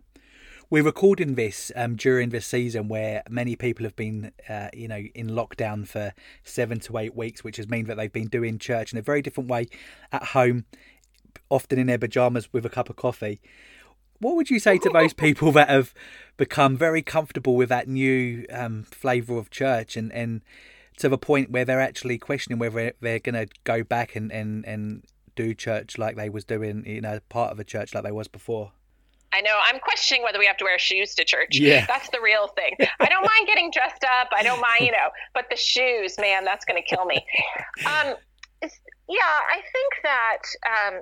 we're 0.70 0.82
recording 0.82 1.34
this 1.34 1.70
um, 1.76 1.96
during 1.96 2.30
this 2.30 2.46
season 2.46 2.88
where 2.88 3.22
many 3.28 3.56
people 3.56 3.84
have 3.84 3.96
been, 3.96 4.32
uh, 4.48 4.68
you 4.72 4.88
know, 4.88 5.02
in 5.14 5.28
lockdown 5.28 5.86
for 5.86 6.12
seven 6.42 6.80
to 6.80 6.98
eight 6.98 7.14
weeks, 7.14 7.44
which 7.44 7.56
has 7.58 7.68
meant 7.68 7.86
that 7.88 7.96
they've 7.96 8.12
been 8.12 8.28
doing 8.28 8.58
church 8.58 8.92
in 8.92 8.98
a 8.98 9.02
very 9.02 9.22
different 9.22 9.48
way 9.48 9.66
at 10.12 10.24
home, 10.24 10.64
often 11.50 11.78
in 11.78 11.86
their 11.86 11.98
pajamas 11.98 12.52
with 12.52 12.64
a 12.64 12.70
cup 12.70 12.88
of 12.88 12.96
coffee. 12.96 13.40
What 14.20 14.36
would 14.36 14.50
you 14.50 14.58
say 14.58 14.78
to 14.78 14.90
those 14.90 15.12
people 15.12 15.52
that 15.52 15.68
have 15.68 15.92
become 16.36 16.76
very 16.76 17.02
comfortable 17.02 17.56
with 17.56 17.68
that 17.68 17.88
new 17.88 18.46
um, 18.50 18.84
flavour 18.84 19.36
of 19.36 19.50
church 19.50 19.96
and, 19.96 20.12
and 20.12 20.42
to 20.98 21.08
the 21.08 21.18
point 21.18 21.50
where 21.50 21.64
they're 21.64 21.80
actually 21.80 22.18
questioning 22.18 22.58
whether 22.58 22.92
they're 23.00 23.18
going 23.18 23.34
to 23.34 23.48
go 23.64 23.82
back 23.82 24.16
and, 24.16 24.32
and, 24.32 24.64
and 24.64 25.02
do 25.36 25.52
church 25.52 25.98
like 25.98 26.16
they 26.16 26.30
was 26.30 26.44
doing, 26.44 26.84
you 26.86 27.00
know, 27.00 27.18
part 27.28 27.50
of 27.52 27.58
a 27.58 27.64
church 27.64 27.94
like 27.94 28.04
they 28.04 28.12
was 28.12 28.28
before? 28.28 28.72
I 29.34 29.40
know. 29.40 29.58
I'm 29.64 29.80
questioning 29.80 30.22
whether 30.22 30.38
we 30.38 30.46
have 30.46 30.56
to 30.58 30.64
wear 30.64 30.78
shoes 30.78 31.14
to 31.16 31.24
church. 31.24 31.58
Yeah. 31.58 31.86
That's 31.86 32.08
the 32.10 32.20
real 32.22 32.48
thing. 32.48 32.76
I 33.00 33.06
don't 33.06 33.22
mind 33.22 33.46
getting 33.46 33.70
dressed 33.72 34.04
up. 34.04 34.28
I 34.36 34.44
don't 34.44 34.60
mind, 34.60 34.82
you 34.82 34.92
know, 34.92 35.08
but 35.34 35.46
the 35.50 35.56
shoes, 35.56 36.16
man, 36.18 36.44
that's 36.44 36.64
going 36.64 36.80
to 36.80 36.88
kill 36.88 37.04
me. 37.04 37.26
Um, 37.84 38.14
yeah, 39.08 39.18
I 39.50 39.60
think 39.72 39.92
that 40.04 40.42
um, 40.66 41.00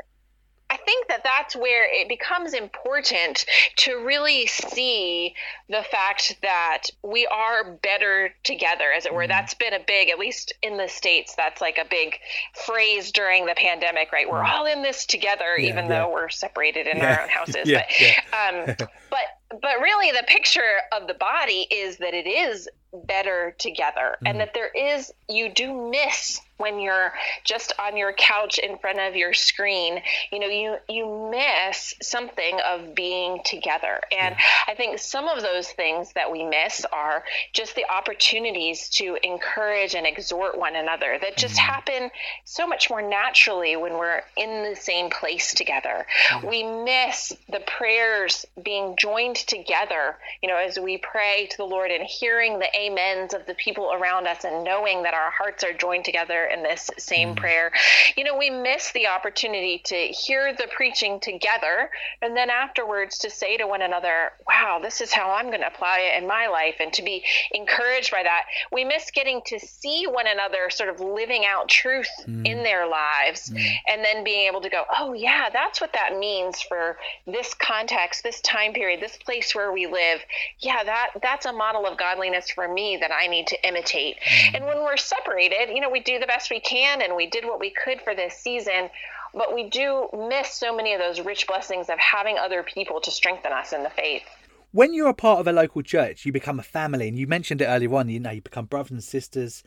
I 0.73 0.79
think 0.79 1.09
that 1.09 1.23
that's 1.23 1.55
where 1.55 1.85
it 1.87 2.09
becomes 2.09 2.55
important 2.55 3.45
to 3.77 3.97
really 3.97 4.47
see 4.47 5.35
the 5.69 5.83
fact 5.83 6.39
that 6.41 6.85
we 7.03 7.27
are 7.27 7.73
better 7.83 8.35
together, 8.43 8.91
as 8.91 9.05
it 9.05 9.13
were. 9.13 9.25
Mm-hmm. 9.25 9.29
That's 9.29 9.53
been 9.53 9.75
a 9.75 9.85
big, 9.87 10.09
at 10.09 10.19
least 10.19 10.55
in 10.63 10.79
the 10.79 10.89
States, 10.89 11.35
that's 11.35 11.61
like 11.61 11.77
a 11.77 11.85
big 11.85 12.19
phrase 12.65 13.13
during 13.13 13.45
the 13.45 13.55
pandemic, 13.55 14.13
right? 14.13 14.27
We're 14.27 14.43
mm-hmm. 14.43 14.61
all 14.61 14.65
in 14.65 14.83
this 14.83 15.05
together, 15.05 15.59
yeah, 15.59 15.69
even 15.69 15.85
yeah. 15.85 16.05
though 16.05 16.11
we're 16.11 16.31
separated 16.31 16.87
in 16.87 16.97
yeah. 16.97 17.17
our 17.17 17.23
own 17.25 17.29
houses. 17.29 17.71
but, 17.71 18.79
um, 18.79 18.89
but, 19.11 19.61
but 19.61 19.81
really, 19.83 20.11
the 20.11 20.25
picture 20.27 20.81
of 20.93 21.07
the 21.07 21.15
body 21.15 21.67
is 21.71 21.99
that 21.99 22.15
it 22.15 22.27
is 22.27 22.67
better 23.05 23.55
together 23.59 24.17
mm-hmm. 24.17 24.27
and 24.27 24.41
that 24.41 24.55
there 24.55 24.71
is, 24.71 25.13
you 25.29 25.51
do 25.51 25.91
miss 25.91 26.41
when 26.59 26.79
you're 26.79 27.13
just 27.45 27.73
on 27.79 27.97
your 27.97 28.13
couch 28.13 28.59
in 28.59 28.79
front 28.79 28.99
of 28.99 29.17
your 29.17 29.33
screen 29.33 30.01
you 30.31 30.39
know 30.39 30.47
you 30.47 30.77
you 30.89 31.31
miss 31.31 31.95
something 32.03 32.59
of 32.67 32.95
being 32.95 33.41
together. 33.45 34.01
And 34.17 34.37
i 34.69 34.75
think 34.75 34.99
some 34.99 35.29
of 35.29 35.43
those 35.43 35.69
things 35.69 36.13
that 36.15 36.31
we 36.31 36.45
miss 36.45 36.85
are 36.93 37.25
just 37.53 37.75
the 37.75 37.85
opportunities 37.91 38.89
to 38.91 39.17
encourage 39.23 39.95
and 39.95 40.07
exhort 40.07 40.59
one 40.59 40.77
another 40.77 41.19
that 41.21 41.37
just 41.37 41.57
mm-hmm. 41.57 41.73
happen 41.73 42.11
so 42.45 42.67
much 42.67 42.91
more 42.91 43.03
naturally 43.03 43.77
when 43.77 43.95
we're 43.95 44.23
in 44.37 44.71
the 44.71 44.77
same 44.77 45.11
place 45.11 45.55
together. 45.55 46.07
We 46.45 46.63
miss 46.63 47.33
the 47.49 47.61
prayers 47.61 48.47
being 48.63 48.97
joined 48.97 49.37
together 49.37 50.17
you 50.43 50.49
know 50.49 50.57
as 50.57 50.79
we 50.79 50.99
pray 50.99 51.47
to 51.51 51.57
the 51.57 51.65
lord 51.65 51.91
and 51.91 52.05
hearing 52.05 52.59
the 52.59 52.69
amens 52.79 53.35
of 53.35 53.47
the 53.47 53.55
people 53.55 53.93
around 53.93 54.27
us 54.27 54.45
and 54.45 54.65
knowing 54.65 55.03
that 55.03 55.15
our 55.15 55.31
hearts 55.31 55.65
are 55.65 55.73
joined 55.73 56.05
together 56.05 56.42
in 56.47 56.63
this 56.63 56.91
same 56.99 57.35
mm. 57.35 57.37
prayer. 57.37 57.73
You 58.17 58.25
know, 58.25 58.37
we 58.37 58.51
miss 58.51 58.93
the 58.93 59.07
opportunity 59.07 59.81
to 59.87 59.97
hear 59.97 60.55
the 60.55 60.69
preaching 60.75 61.21
together 61.21 61.91
and 62.21 62.37
then 62.37 62.51
afterwards 62.51 63.19
to 63.19 63.31
say 63.31 63.57
to 63.57 63.67
one 63.67 63.83
another, 63.83 64.33
wow, 64.47 64.81
this 64.83 65.01
is 65.01 65.13
how 65.13 65.33
I'm 65.33 65.47
going 65.47 65.61
to 65.61 65.67
apply 65.67 66.01
it 66.01 66.23
in 66.23 66.29
my 66.29 66.47
life 66.49 66.77
and 66.81 66.93
to 66.95 67.03
be 67.03 67.25
encouraged 67.53 68.11
by 68.11 68.23
that. 68.23 68.43
We 68.71 68.85
miss 68.85 69.11
getting 69.11 69.41
to 69.47 69.59
see 69.59 70.07
one 70.07 70.27
another 70.27 70.71
sort 70.71 70.89
of 70.89 71.01
living 71.01 71.45
out 71.45 71.69
truth 71.69 72.11
mm. 72.27 72.47
in 72.47 72.63
their 72.63 72.87
lives 72.87 73.51
mm. 73.51 73.75
and 73.89 74.05
then 74.05 74.25
being 74.25 74.49
able 74.49 74.61
to 74.61 74.69
go, 74.69 74.85
oh, 74.97 75.13
yeah, 75.13 75.49
that's 75.53 75.81
what 75.81 75.93
that 75.93 76.19
means 76.19 76.61
for 76.63 76.97
this 77.27 77.55
context, 77.55 78.23
this 78.23 78.41
time 78.41 78.73
period, 78.73 79.01
this 79.01 79.17
place 79.19 79.55
where 79.55 79.73
we 79.73 79.87
live. 79.87 80.21
Yeah, 80.59 80.85
that 80.85 81.11
that's 81.23 81.47
a 81.47 81.53
model 81.53 81.87
of 81.87 81.99
godliness 81.99 82.51
for 82.51 82.73
me 82.73 82.99
that 83.01 83.11
I 83.13 83.27
need 83.27 83.47
to 83.49 83.67
imitate. 83.67 84.17
Mm. 84.21 84.55
And 84.55 84.65
when 84.67 84.79
we're 84.79 84.97
separated, 84.97 85.75
you 85.75 85.81
know, 85.81 85.91
we 85.91 86.01
do 86.01 86.19
the 86.19 86.27
best 86.33 86.51
we 86.51 86.61
can 86.61 87.03
and 87.03 87.15
we 87.15 87.27
did 87.27 87.45
what 87.45 87.61
we 87.61 87.71
could 87.71 88.01
for 88.01 88.15
this 88.15 88.35
season. 88.35 88.89
But 89.35 89.55
we 89.55 89.69
do 89.69 90.09
miss 90.29 90.53
so 90.53 90.75
many 90.75 90.95
of 90.95 91.01
those 91.01 91.21
rich 91.21 91.47
blessings 91.47 91.89
of 91.89 91.99
having 91.99 92.39
other 92.39 92.63
people 92.63 93.01
to 93.01 93.11
strengthen 93.11 93.53
us 93.53 93.73
in 93.73 93.83
the 93.83 93.91
faith. 93.91 94.25
When 94.73 94.95
you're 94.95 95.09
a 95.09 95.15
part 95.15 95.41
of 95.41 95.47
a 95.47 95.53
local 95.53 95.83
church 95.83 96.25
you 96.25 96.33
become 96.33 96.59
a 96.59 96.63
family 96.63 97.09
and 97.09 97.19
you 97.19 97.27
mentioned 97.27 97.61
it 97.61 97.67
earlier 97.67 97.95
on 97.95 98.09
you 98.09 98.21
know 98.21 98.31
you 98.31 98.43
become 98.43 98.67
brothers 98.67 98.93
and 98.93 99.05
sisters. 99.05 99.63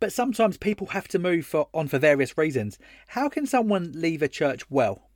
But 0.00 0.12
sometimes 0.12 0.56
people 0.56 0.88
have 0.88 1.08
to 1.08 1.18
move 1.18 1.46
for, 1.46 1.68
on 1.72 1.88
for 1.88 1.98
various 1.98 2.36
reasons. 2.36 2.78
How 3.08 3.28
can 3.28 3.46
someone 3.46 3.92
leave 3.94 4.22
a 4.22 4.28
church 4.28 4.70
well? 4.70 5.08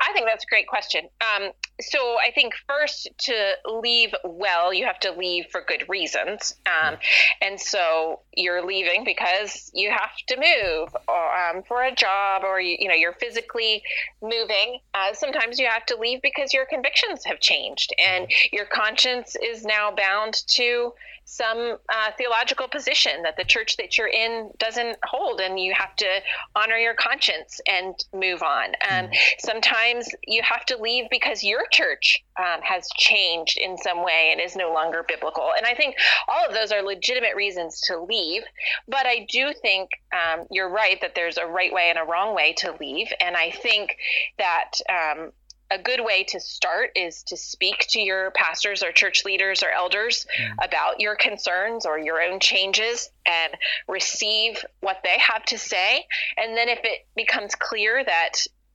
I 0.00 0.12
think 0.12 0.26
that's 0.26 0.44
a 0.44 0.50
great 0.50 0.66
question. 0.66 1.08
Um, 1.20 1.52
so 1.80 2.16
I 2.18 2.30
think 2.32 2.54
first 2.68 3.08
to 3.20 3.52
leave 3.66 4.14
well, 4.24 4.72
you 4.72 4.84
have 4.84 5.00
to 5.00 5.12
leave 5.12 5.46
for 5.50 5.62
good 5.66 5.88
reasons, 5.88 6.54
um, 6.66 6.96
and 7.40 7.60
so 7.60 8.20
you're 8.36 8.64
leaving 8.64 9.04
because 9.04 9.70
you 9.74 9.90
have 9.90 10.14
to 10.28 10.36
move 10.36 10.88
or, 11.08 11.36
um, 11.36 11.62
for 11.62 11.82
a 11.82 11.94
job, 11.94 12.42
or 12.44 12.60
you, 12.60 12.76
you 12.78 12.88
know 12.88 12.94
you're 12.94 13.14
physically 13.14 13.82
moving. 14.20 14.78
Uh, 14.94 15.12
sometimes 15.12 15.58
you 15.58 15.66
have 15.66 15.86
to 15.86 15.96
leave 15.96 16.20
because 16.22 16.52
your 16.52 16.66
convictions 16.66 17.24
have 17.24 17.40
changed, 17.40 17.92
and 18.06 18.30
your 18.52 18.66
conscience 18.66 19.36
is 19.42 19.64
now 19.64 19.90
bound 19.90 20.34
to 20.46 20.92
some 21.24 21.78
uh, 21.88 22.10
theological 22.18 22.68
position 22.68 23.22
that 23.22 23.36
the 23.36 23.44
church 23.44 23.76
that 23.76 23.96
you're 23.96 24.08
in 24.08 24.50
doesn't 24.58 24.98
hold, 25.04 25.40
and 25.40 25.58
you 25.58 25.72
have 25.72 25.94
to 25.96 26.20
honor 26.54 26.76
your 26.76 26.94
conscience 26.94 27.60
and 27.68 27.94
move 28.12 28.42
on. 28.42 28.66
Um, 28.90 29.06
mm. 29.06 29.14
Sometimes 29.38 30.08
you 30.26 30.42
have 30.42 30.64
to 30.66 30.76
leave 30.76 31.06
because 31.10 31.42
your 31.42 31.61
church 31.70 32.24
um, 32.38 32.60
has 32.62 32.88
changed 32.96 33.58
in 33.58 33.76
some 33.78 34.04
way 34.04 34.30
and 34.32 34.40
is 34.40 34.56
no 34.56 34.72
longer 34.72 35.04
biblical. 35.06 35.50
And 35.56 35.66
I 35.66 35.74
think 35.74 35.96
all 36.28 36.46
of 36.46 36.54
those 36.54 36.72
are 36.72 36.82
legitimate 36.82 37.36
reasons 37.36 37.80
to 37.82 38.00
leave. 38.00 38.42
But 38.88 39.06
I 39.06 39.26
do 39.30 39.52
think 39.52 39.90
um, 40.12 40.46
you're 40.50 40.70
right 40.70 41.00
that 41.00 41.14
there's 41.14 41.38
a 41.38 41.46
right 41.46 41.72
way 41.72 41.90
and 41.90 41.98
a 41.98 42.04
wrong 42.04 42.34
way 42.34 42.54
to 42.58 42.74
leave. 42.80 43.08
And 43.20 43.36
I 43.36 43.50
think 43.50 43.96
that 44.38 44.72
um, 44.88 45.32
a 45.72 45.78
good 45.78 46.04
way 46.04 46.24
to 46.24 46.38
start 46.38 46.90
is 46.94 47.22
to 47.24 47.36
speak 47.36 47.86
to 47.90 48.00
your 48.00 48.30
pastors 48.32 48.82
or 48.82 48.92
church 48.92 49.24
leaders 49.24 49.62
or 49.62 49.70
elders 49.70 50.26
mm. 50.38 50.64
about 50.64 51.00
your 51.00 51.16
concerns 51.16 51.86
or 51.86 51.98
your 51.98 52.20
own 52.20 52.40
changes 52.40 53.10
and 53.24 53.54
receive 53.88 54.62
what 54.80 54.98
they 55.02 55.18
have 55.18 55.44
to 55.46 55.58
say. 55.58 56.04
And 56.36 56.56
then 56.56 56.68
if 56.68 56.80
it 56.84 57.06
becomes 57.16 57.54
clear 57.54 58.04
that 58.04 58.32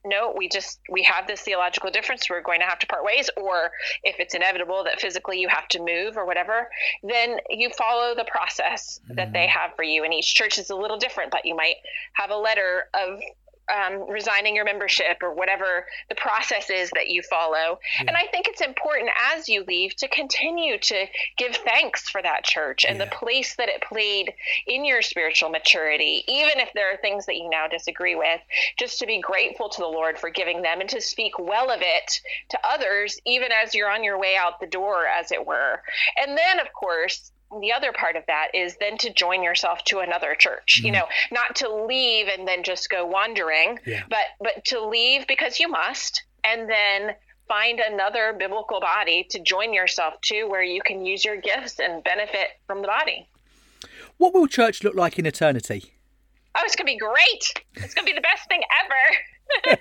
no, 0.08 0.34
we 0.36 0.50
just 0.50 0.80
we 0.90 1.04
have 1.04 1.28
this 1.28 1.42
theological 1.42 1.92
difference. 1.92 2.30
We're 2.30 2.42
going 2.42 2.60
to 2.60 2.66
have 2.66 2.80
to 2.80 2.88
part 2.88 3.04
ways, 3.04 3.30
or 3.38 3.72
if 4.04 4.16
it's 4.20 4.34
inevitable 4.34 4.84
that 4.86 5.00
physically 5.00 5.40
you 5.40 5.48
have 5.50 5.68
to 5.70 5.80
move 5.80 6.18
or 6.18 6.26
whatever, 6.26 6.70
then 7.04 7.38
you 7.50 7.70
follow 7.78 8.16
the 8.16 8.26
process 8.26 9.00
mm. 9.10 9.16
that 9.16 9.34
they 9.34 9.46
mm. 9.46 9.50
have 9.50 9.76
for 9.76 9.84
you. 9.84 10.04
And 10.04 10.14
each 10.14 10.34
church 10.34 10.58
is 10.58 10.70
a 10.70 10.76
little 10.76 10.98
different, 10.98 11.32
but 11.32 11.46
you 11.46 11.56
might 11.56 11.76
have 12.14 12.32
a 12.32 12.38
letter 12.38 12.86
of 12.94 13.20
um, 13.74 14.10
resigning 14.10 14.56
your 14.56 14.66
membership 14.66 15.22
or 15.22 15.34
whatever 15.34 15.86
the 16.10 16.16
process 16.16 16.70
is 16.70 16.90
that 16.92 17.10
you 17.10 17.22
follow. 17.22 17.80
Yeah. 18.00 18.08
And 18.08 18.12
I 18.12 18.26
think 18.32 18.48
it's 18.48 18.62
important 18.62 19.10
as 19.34 19.50
you 19.50 19.64
leave 19.68 19.96
to 19.98 20.08
continue 20.08 20.78
to 20.80 21.06
give 21.38 21.56
thanks 21.58 22.10
for 22.10 22.22
that 22.22 22.44
church 22.44 22.86
and 22.86 22.98
yeah. 22.98 23.06
the 23.06 23.12
place 23.12 23.56
that 23.56 23.70
it 23.70 23.82
played 23.82 24.34
in 24.68 24.86
your 24.86 25.02
spiritual 25.02 25.50
maturity, 25.50 26.24
even 26.28 26.60
if 26.60 26.70
there 26.74 26.94
are 26.94 26.98
things 26.98 27.26
that 27.26 27.36
you 27.36 27.50
now 27.50 27.68
disagree 27.68 28.16
with, 28.16 28.42
just 28.78 29.00
to 29.00 29.06
be 29.06 29.20
grateful 29.20 29.70
to 29.70 29.82
the 29.82 29.88
Lord 29.88 30.18
for 30.18 30.30
giving 30.30 30.62
them 30.62 30.80
and 30.80 30.90
to 30.90 31.02
speak 31.02 31.38
well 31.38 31.70
of 31.70 31.82
it 31.82 32.22
to 32.50 32.60
others, 32.68 33.20
even 33.26 33.50
as 33.64 33.74
you're 33.74 33.92
on 33.92 34.04
your 34.04 34.20
way 34.20 34.36
out 34.36 34.60
the 34.60 34.68
door, 34.68 35.06
as 35.06 35.32
it 35.32 35.46
were. 35.46 35.82
And 36.22 36.38
then, 36.38 36.60
of 36.60 36.68
course, 36.74 37.32
the 37.62 37.72
other 37.72 37.92
part 37.94 38.16
of 38.16 38.24
that 38.28 38.50
is 38.54 38.78
then 38.78 38.98
to 38.98 39.14
join 39.14 39.44
yourself 39.44 39.84
to 39.86 40.00
another 40.00 40.36
church. 40.36 40.82
Mm. 40.82 40.86
You 40.86 40.92
know, 40.92 41.06
not 41.32 41.56
to 41.58 41.74
leave 41.74 42.28
and 42.28 42.48
then 42.48 42.64
just 42.64 42.90
go 42.90 43.06
wandering, 43.06 43.80
yeah. 43.86 44.04
but 44.10 44.26
but 44.40 44.66
to 44.66 44.86
leave 44.86 45.28
because 45.28 45.60
you 45.60 45.70
must, 45.70 46.24
and 46.44 46.70
then 46.70 47.16
find 47.48 47.80
another 47.80 48.36
biblical 48.38 48.80
body 48.80 49.26
to 49.30 49.40
join 49.40 49.74
yourself 49.74 50.16
to 50.22 50.44
where 50.46 50.64
you 50.64 50.82
can 50.82 51.06
use 51.06 51.24
your 51.24 51.38
gifts 51.38 51.80
and 51.80 52.04
benefit 52.04 52.50
from 52.66 52.82
the 52.82 52.88
body. 52.88 53.28
What 54.18 54.34
will 54.34 54.48
church 54.48 54.84
look 54.84 54.96
like 54.96 55.18
in 55.18 55.26
eternity? 55.26 55.94
Oh, 56.56 56.62
it's 56.66 56.76
going 56.76 56.88
to 56.88 56.94
be 56.94 56.98
great. 56.98 57.66
It's 57.76 57.94
going 57.94 58.06
to 58.06 58.12
be 58.12 58.16
the 58.16 58.22
best 58.22 58.48
thing 58.50 58.62
ever. 58.84 59.18
and 59.68 59.78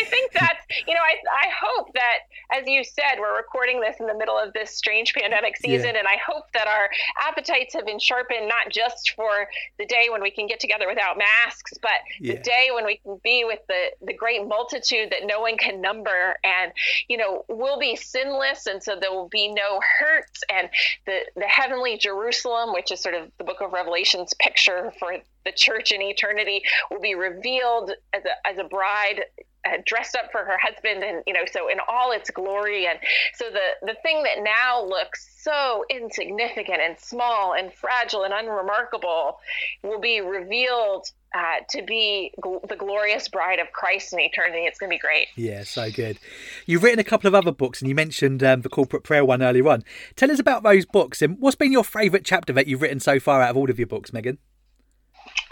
I 0.00 0.04
think 0.06 0.32
that's, 0.32 0.64
you 0.86 0.94
know, 0.94 1.00
I, 1.00 1.14
I 1.32 1.48
hope 1.62 1.92
that, 1.94 2.18
as 2.52 2.66
you 2.66 2.84
said, 2.84 3.18
we're 3.18 3.36
recording 3.36 3.80
this 3.80 3.96
in 4.00 4.06
the 4.06 4.14
middle 4.14 4.38
of 4.38 4.52
this 4.52 4.76
strange 4.76 5.14
pandemic 5.14 5.56
season. 5.56 5.94
Yeah. 5.94 6.00
And 6.00 6.08
I 6.08 6.16
hope 6.26 6.44
that 6.54 6.66
our 6.66 6.90
appetites 7.28 7.74
have 7.74 7.86
been 7.86 7.98
sharpened, 7.98 8.48
not 8.48 8.70
just 8.70 9.12
for 9.16 9.46
the 9.78 9.86
day 9.86 10.08
when 10.10 10.22
we 10.22 10.30
can 10.30 10.46
get 10.46 10.60
together 10.60 10.86
without 10.88 11.18
masks, 11.18 11.72
but 11.80 11.90
yeah. 12.20 12.34
the 12.34 12.40
day 12.40 12.68
when 12.72 12.84
we 12.84 12.96
can 12.98 13.20
be 13.22 13.44
with 13.44 13.60
the, 13.68 14.06
the 14.06 14.14
great 14.14 14.46
multitude 14.46 15.10
that 15.10 15.22
no 15.24 15.40
one 15.40 15.56
can 15.56 15.80
number. 15.80 16.36
And, 16.44 16.72
you 17.08 17.16
know, 17.16 17.44
we'll 17.48 17.78
be 17.78 17.96
sinless. 17.96 18.66
And 18.66 18.82
so 18.82 18.96
there 19.00 19.12
will 19.12 19.28
be 19.28 19.48
no 19.52 19.80
hurts. 19.98 20.42
And 20.52 20.68
the, 21.06 21.20
the 21.36 21.46
heavenly 21.46 21.98
Jerusalem, 21.98 22.72
which 22.72 22.92
is 22.92 23.00
sort 23.00 23.14
of 23.14 23.30
the 23.38 23.44
book 23.44 23.60
of 23.60 23.72
Revelation's 23.72 24.34
picture 24.34 24.92
for 24.98 25.16
the 25.44 25.52
church 25.52 25.92
in 25.92 26.02
eternity, 26.02 26.62
will 26.90 27.00
be 27.00 27.14
revealed 27.14 27.92
as 28.12 28.22
a, 28.24 28.48
as 28.48 28.58
a 28.58 28.64
bride 28.64 29.22
uh, 29.66 29.72
dressed 29.84 30.16
up 30.16 30.30
for 30.32 30.44
her 30.44 30.56
husband 30.58 31.04
and 31.04 31.22
you 31.26 31.34
know 31.34 31.44
so 31.52 31.68
in 31.68 31.78
all 31.86 32.12
its 32.12 32.30
glory 32.30 32.86
and 32.86 32.98
so 33.34 33.44
the 33.50 33.86
the 33.86 33.94
thing 34.02 34.22
that 34.22 34.42
now 34.42 34.82
looks 34.82 35.38
so 35.42 35.84
insignificant 35.90 36.80
and 36.80 36.98
small 36.98 37.52
and 37.52 37.72
fragile 37.74 38.24
and 38.24 38.32
unremarkable 38.32 39.38
will 39.82 40.00
be 40.00 40.20
revealed 40.20 41.06
uh, 41.34 41.62
to 41.68 41.82
be 41.82 42.32
gl- 42.42 42.66
the 42.68 42.76
glorious 42.76 43.28
bride 43.28 43.60
of 43.60 43.70
Christ 43.72 44.12
in 44.12 44.18
eternity. 44.18 44.64
It's 44.64 44.80
going 44.80 44.90
to 44.90 44.94
be 44.94 44.98
great. 44.98 45.28
Yeah, 45.36 45.62
so 45.62 45.88
good. 45.88 46.18
You've 46.66 46.82
written 46.82 46.98
a 46.98 47.04
couple 47.04 47.28
of 47.28 47.36
other 47.36 47.52
books, 47.52 47.80
and 47.80 47.88
you 47.88 47.94
mentioned 47.94 48.42
um, 48.42 48.62
the 48.62 48.68
corporate 48.68 49.04
prayer 49.04 49.24
one 49.24 49.40
earlier 49.40 49.68
on. 49.68 49.84
Tell 50.16 50.30
us 50.32 50.40
about 50.40 50.64
those 50.64 50.86
books, 50.86 51.22
and 51.22 51.38
what's 51.38 51.54
been 51.54 51.70
your 51.70 51.84
favourite 51.84 52.24
chapter 52.24 52.52
that 52.54 52.66
you've 52.66 52.82
written 52.82 52.98
so 52.98 53.20
far 53.20 53.42
out 53.42 53.50
of 53.50 53.56
all 53.56 53.70
of 53.70 53.78
your 53.78 53.86
books, 53.86 54.12
Megan? 54.12 54.38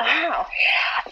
Wow. 0.01 0.47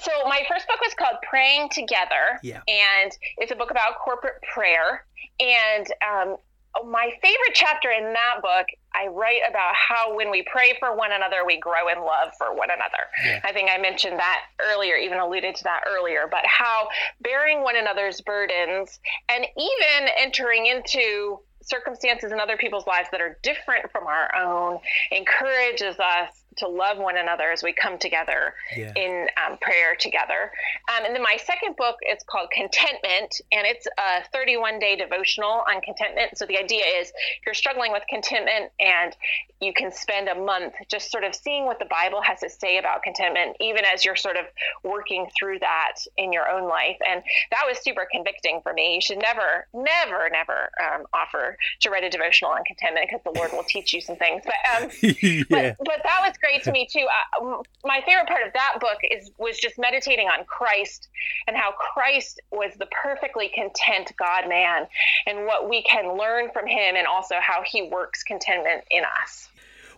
So 0.00 0.10
my 0.24 0.42
first 0.48 0.66
book 0.68 0.80
was 0.80 0.94
called 0.94 1.16
Praying 1.28 1.68
Together. 1.70 2.38
Yeah. 2.42 2.60
And 2.68 3.12
it's 3.38 3.52
a 3.52 3.56
book 3.56 3.70
about 3.70 3.98
corporate 4.04 4.42
prayer. 4.54 5.04
And 5.40 5.86
um, 6.02 6.36
my 6.84 7.10
favorite 7.22 7.54
chapter 7.54 7.90
in 7.90 8.12
that 8.12 8.42
book, 8.42 8.66
I 8.94 9.08
write 9.08 9.40
about 9.48 9.74
how 9.74 10.14
when 10.16 10.30
we 10.30 10.42
pray 10.50 10.74
for 10.78 10.96
one 10.96 11.12
another, 11.12 11.44
we 11.46 11.58
grow 11.58 11.88
in 11.88 11.98
love 11.98 12.32
for 12.38 12.54
one 12.54 12.68
another. 12.70 13.04
Yeah. 13.24 13.40
I 13.44 13.52
think 13.52 13.70
I 13.70 13.78
mentioned 13.78 14.18
that 14.18 14.42
earlier, 14.60 14.96
even 14.96 15.18
alluded 15.18 15.54
to 15.56 15.64
that 15.64 15.82
earlier, 15.88 16.26
but 16.30 16.44
how 16.46 16.88
bearing 17.20 17.62
one 17.62 17.76
another's 17.76 18.20
burdens 18.20 18.98
and 19.28 19.44
even 19.56 20.08
entering 20.18 20.66
into 20.66 21.38
circumstances 21.62 22.32
in 22.32 22.40
other 22.40 22.56
people's 22.56 22.86
lives 22.86 23.08
that 23.10 23.20
are 23.20 23.38
different 23.42 23.90
from 23.90 24.06
our 24.06 24.34
own 24.36 24.78
encourages 25.10 25.98
us 25.98 26.30
to 26.58 26.68
love 26.68 26.98
one 26.98 27.16
another 27.16 27.50
as 27.50 27.62
we 27.62 27.72
come 27.72 27.98
together 27.98 28.54
yeah. 28.76 28.92
in 28.96 29.26
um, 29.44 29.58
prayer 29.58 29.94
together. 29.98 30.50
Um, 30.88 31.04
and 31.04 31.14
then 31.14 31.22
my 31.22 31.36
second 31.36 31.76
book 31.76 31.96
is 32.10 32.22
called 32.26 32.50
Contentment, 32.50 33.40
and 33.52 33.66
it's 33.66 33.86
a 33.86 34.24
31 34.32 34.78
day 34.78 34.96
devotional 34.96 35.64
on 35.68 35.80
contentment. 35.80 36.38
So 36.38 36.46
the 36.46 36.58
idea 36.58 36.84
is 37.00 37.08
if 37.08 37.46
you're 37.46 37.54
struggling 37.54 37.92
with 37.92 38.02
contentment 38.08 38.72
and 38.80 39.14
you 39.60 39.72
can 39.72 39.90
spend 39.90 40.28
a 40.28 40.34
month 40.34 40.74
just 40.90 41.10
sort 41.10 41.24
of 41.24 41.34
seeing 41.34 41.64
what 41.64 41.78
the 41.78 41.86
Bible 41.86 42.20
has 42.20 42.40
to 42.40 42.50
say 42.50 42.78
about 42.78 43.02
contentment, 43.02 43.56
even 43.60 43.84
as 43.92 44.04
you're 44.04 44.16
sort 44.16 44.36
of 44.36 44.44
working 44.82 45.26
through 45.38 45.58
that 45.60 45.94
in 46.18 46.32
your 46.32 46.48
own 46.48 46.68
life. 46.68 46.98
And 47.08 47.22
that 47.50 47.64
was 47.66 47.78
super 47.78 48.06
convicting 48.10 48.60
for 48.62 48.72
me. 48.72 48.96
You 48.96 49.00
should 49.00 49.18
never, 49.18 49.66
never, 49.72 50.28
never 50.30 50.70
um, 50.82 51.06
offer 51.12 51.56
to 51.80 51.90
write 51.90 52.04
a 52.04 52.10
devotional 52.10 52.50
on 52.50 52.64
contentment 52.64 53.08
because 53.08 53.22
the 53.24 53.38
Lord 53.38 53.52
will 53.52 53.64
teach 53.64 53.94
you 53.94 54.00
some 54.00 54.16
things. 54.16 54.42
But, 54.44 54.82
um, 54.82 54.90
yeah. 55.02 55.42
but, 55.48 55.76
but 55.78 56.00
that 56.04 56.20
was 56.26 56.36
great 56.46 56.62
to 56.64 56.72
me 56.78 56.86
too. 56.90 57.06
Uh, 57.40 57.62
my 57.84 58.00
favorite 58.06 58.26
part 58.26 58.46
of 58.46 58.52
that 58.52 58.78
book 58.80 58.98
is 59.10 59.30
was 59.38 59.58
just 59.58 59.78
meditating 59.78 60.28
on 60.28 60.44
Christ 60.44 61.08
and 61.46 61.56
how 61.56 61.72
Christ 61.72 62.40
was 62.50 62.72
the 62.78 62.86
perfectly 63.02 63.50
content 63.54 64.12
God 64.18 64.48
man, 64.48 64.86
and 65.26 65.46
what 65.46 65.68
we 65.68 65.82
can 65.82 66.16
learn 66.16 66.50
from 66.52 66.66
him, 66.66 66.96
and 66.96 67.06
also 67.06 67.36
how 67.40 67.62
he 67.64 67.82
works 67.82 68.22
contentment 68.22 68.84
in 68.90 69.02
us. 69.22 69.48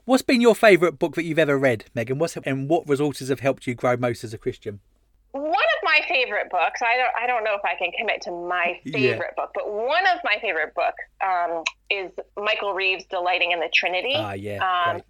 What's 0.05 0.23
been 0.23 0.41
your 0.41 0.55
favourite 0.55 0.99
book 0.99 1.17
that 1.17 1.25
you've 1.25 1.39
ever 1.39 1.59
read, 1.59 1.85
Megan? 1.95 2.19
What's 2.19 2.37
and 2.37 2.69
what 2.69 2.89
resources 2.89 3.29
have 3.29 3.41
helped 3.41 3.67
you 3.67 3.75
grow 3.75 3.97
most 3.97 4.25
as 4.25 4.33
a 4.33 4.39
Christian? 4.39 4.81
One 5.33 5.45
of 5.45 5.85
my 5.85 6.01
favorite 6.09 6.51
books. 6.51 6.81
I 6.83 6.97
don't. 6.97 7.11
I 7.23 7.27
don't 7.27 7.45
know 7.45 7.55
if 7.55 7.65
I 7.65 7.75
can 7.77 7.91
commit 7.93 8.23
to 8.23 8.31
my 8.31 8.81
favorite 8.85 9.03
yeah. 9.03 9.43
book, 9.43 9.51
but 9.55 9.71
one 9.71 10.07
of 10.07 10.19
my 10.25 10.39
favorite 10.41 10.75
book 10.75 10.95
um, 11.23 11.63
is 11.91 12.11
Michael 12.37 12.73
Reeves' 12.73 13.05
"Delighting 13.05 13.53
in 13.53 13.61
the 13.61 13.69
Trinity." 13.73 14.15
Ah, 14.17 14.33
yeah. 14.33 14.65
Um, 14.65 15.03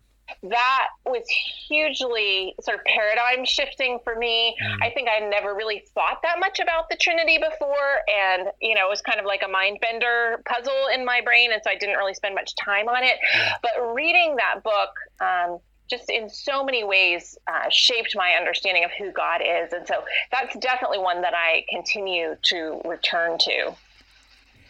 that 0.42 0.88
was 1.04 1.24
hugely 1.68 2.54
sort 2.60 2.78
of 2.78 2.84
paradigm 2.84 3.44
shifting 3.44 3.98
for 4.04 4.16
me. 4.16 4.56
Mm. 4.62 4.76
I 4.82 4.90
think 4.90 5.08
I 5.08 5.20
never 5.20 5.54
really 5.54 5.84
thought 5.94 6.20
that 6.22 6.38
much 6.38 6.58
about 6.60 6.88
the 6.90 6.96
Trinity 6.96 7.38
before. 7.38 8.00
And, 8.22 8.48
you 8.60 8.74
know, 8.74 8.86
it 8.86 8.90
was 8.90 9.02
kind 9.02 9.20
of 9.20 9.26
like 9.26 9.42
a 9.44 9.48
mind 9.48 9.78
bender 9.80 10.42
puzzle 10.46 10.88
in 10.94 11.04
my 11.04 11.20
brain. 11.20 11.52
And 11.52 11.60
so 11.64 11.70
I 11.70 11.76
didn't 11.76 11.96
really 11.96 12.14
spend 12.14 12.34
much 12.34 12.54
time 12.56 12.88
on 12.88 13.02
it. 13.02 13.16
Yeah. 13.34 13.54
But 13.62 13.94
reading 13.94 14.36
that 14.36 14.62
book, 14.62 14.90
um, 15.20 15.58
just 15.88 16.10
in 16.10 16.28
so 16.28 16.64
many 16.64 16.84
ways 16.84 17.38
uh, 17.50 17.68
shaped 17.70 18.14
my 18.14 18.32
understanding 18.38 18.84
of 18.84 18.90
who 18.98 19.10
God 19.10 19.40
is. 19.40 19.72
And 19.72 19.86
so 19.88 20.04
that's 20.30 20.54
definitely 20.58 20.98
one 20.98 21.22
that 21.22 21.32
I 21.34 21.64
continue 21.70 22.36
to 22.44 22.80
return 22.84 23.38
to. 23.38 23.74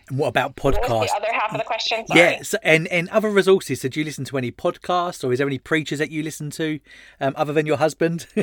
And 0.09 0.19
what 0.19 0.29
about 0.29 0.57
podcasts? 0.57 0.89
What 0.89 1.09
the 1.09 1.17
other 1.17 1.33
half 1.33 1.53
of 1.53 1.59
the 1.59 1.65
question. 1.65 2.07
Sorry. 2.07 2.21
Yes, 2.21 2.55
and 2.63 2.87
and 2.89 3.09
other 3.11 3.31
resources. 3.31 3.81
So, 3.81 3.89
do 3.89 4.01
you 4.01 4.05
listen 4.05 4.25
to 4.27 4.39
any 4.39 4.51
podcasts, 4.51 5.25
or 5.25 5.33
is 5.33 5.39
there 5.39 5.47
any 5.47 5.59
preachers 5.59 5.99
that 5.99 6.11
you 6.11 6.23
listen 6.23 6.51
to, 6.51 6.81
um, 7.21 7.35
other 7.37 7.53
than 7.53 7.67
your 7.67 7.77
husband? 7.77 8.27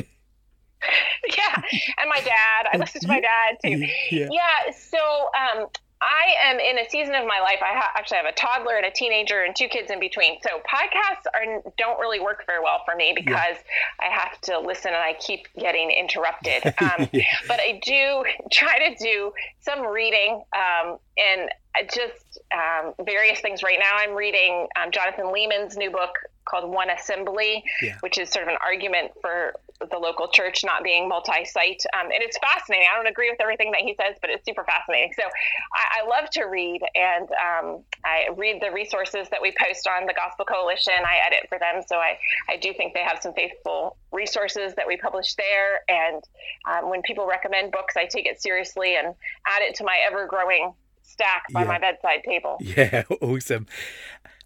yeah, 1.36 1.62
and 1.98 2.08
my 2.08 2.20
dad. 2.20 2.66
I 2.72 2.76
listen 2.76 3.00
to 3.02 3.08
my 3.08 3.20
dad 3.20 3.56
too. 3.64 3.86
Yeah. 4.10 4.28
yeah 4.30 4.72
so, 4.72 4.98
um, 4.98 5.66
I 6.06 6.50
am 6.50 6.60
in 6.60 6.78
a 6.78 6.88
season 6.88 7.16
of 7.16 7.26
my 7.26 7.40
life. 7.40 7.58
I 7.60 7.76
ha- 7.76 7.90
actually 7.96 8.18
have 8.18 8.26
a 8.26 8.32
toddler 8.32 8.76
and 8.76 8.86
a 8.86 8.92
teenager 8.92 9.42
and 9.42 9.56
two 9.56 9.66
kids 9.66 9.90
in 9.90 9.98
between. 9.98 10.38
So 10.40 10.60
podcasts 10.60 11.26
are 11.34 11.62
don't 11.76 11.98
really 11.98 12.20
work 12.20 12.44
very 12.46 12.62
well 12.62 12.82
for 12.84 12.94
me 12.94 13.12
because 13.14 13.34
yeah. 13.34 14.06
I 14.08 14.14
have 14.14 14.40
to 14.42 14.60
listen 14.60 14.92
and 14.94 15.02
I 15.02 15.14
keep 15.14 15.48
getting 15.58 15.90
interrupted. 15.90 16.74
Um, 16.86 17.08
yeah. 17.12 17.22
But 17.48 17.58
I 17.58 17.80
do 17.82 18.24
try 18.52 18.90
to 18.90 18.94
do 19.02 19.32
some 19.60 19.86
reading 19.86 20.42
um, 20.54 20.98
and 21.16 21.50
just 21.92 22.38
um, 22.52 22.92
various 23.04 23.40
things. 23.40 23.62
Right 23.62 23.78
now, 23.80 23.96
I'm 23.96 24.12
reading 24.12 24.68
um, 24.80 24.90
Jonathan 24.90 25.32
Leeman's 25.32 25.76
new 25.76 25.90
book 25.90 26.10
called 26.44 26.70
One 26.70 26.90
Assembly, 26.90 27.64
yeah. 27.82 27.96
which 28.00 28.18
is 28.18 28.30
sort 28.30 28.44
of 28.44 28.50
an 28.50 28.58
argument 28.62 29.12
for 29.20 29.54
the 29.78 29.98
local 29.98 30.28
church 30.28 30.64
not 30.64 30.82
being 30.82 31.08
multi-site. 31.08 31.82
Um, 31.94 32.06
and 32.06 32.22
it's 32.22 32.38
fascinating. 32.38 32.86
I 32.92 32.96
don't 32.96 33.06
agree 33.06 33.30
with 33.30 33.40
everything 33.40 33.72
that 33.72 33.80
he 33.80 33.94
says, 33.94 34.16
but 34.20 34.30
it's 34.30 34.44
super 34.44 34.64
fascinating. 34.64 35.12
So 35.14 35.22
I, 35.22 36.02
I 36.02 36.08
love 36.08 36.30
to 36.30 36.44
read, 36.44 36.80
and 36.94 37.28
um, 37.30 37.82
I 38.04 38.28
read 38.36 38.62
the 38.62 38.70
resources 38.72 39.28
that 39.30 39.40
we 39.42 39.52
post 39.58 39.88
on 39.88 40.06
the 40.06 40.14
Gospel 40.14 40.44
Coalition. 40.44 40.94
I 41.04 41.26
edit 41.26 41.48
for 41.48 41.58
them, 41.58 41.82
so 41.86 41.96
I, 41.96 42.18
I 42.48 42.56
do 42.56 42.72
think 42.74 42.94
they 42.94 43.02
have 43.02 43.20
some 43.22 43.34
faithful 43.34 43.96
resources 44.12 44.74
that 44.76 44.86
we 44.86 44.96
publish 44.96 45.34
there. 45.34 45.80
And 45.88 46.22
um, 46.70 46.90
when 46.90 47.02
people 47.02 47.26
recommend 47.26 47.72
books, 47.72 47.96
I 47.96 48.06
take 48.06 48.26
it 48.26 48.40
seriously 48.40 48.96
and 48.96 49.14
add 49.46 49.62
it 49.62 49.74
to 49.76 49.84
my 49.84 49.98
ever-growing 50.06 50.72
stack 51.02 51.44
by 51.52 51.62
yeah. 51.62 51.68
my 51.68 51.78
bedside 51.78 52.22
table. 52.24 52.58
Yeah, 52.76 53.04
awesome. 53.20 53.66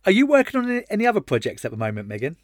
Are 0.07 0.13
you 0.13 0.27
working 0.27 0.61
on 0.61 0.83
any 0.91 1.07
other 1.07 1.21
projects 1.21 1.65
at 1.65 1.71
the 1.71 1.77
moment, 1.77 2.09
Megan? 2.09 2.37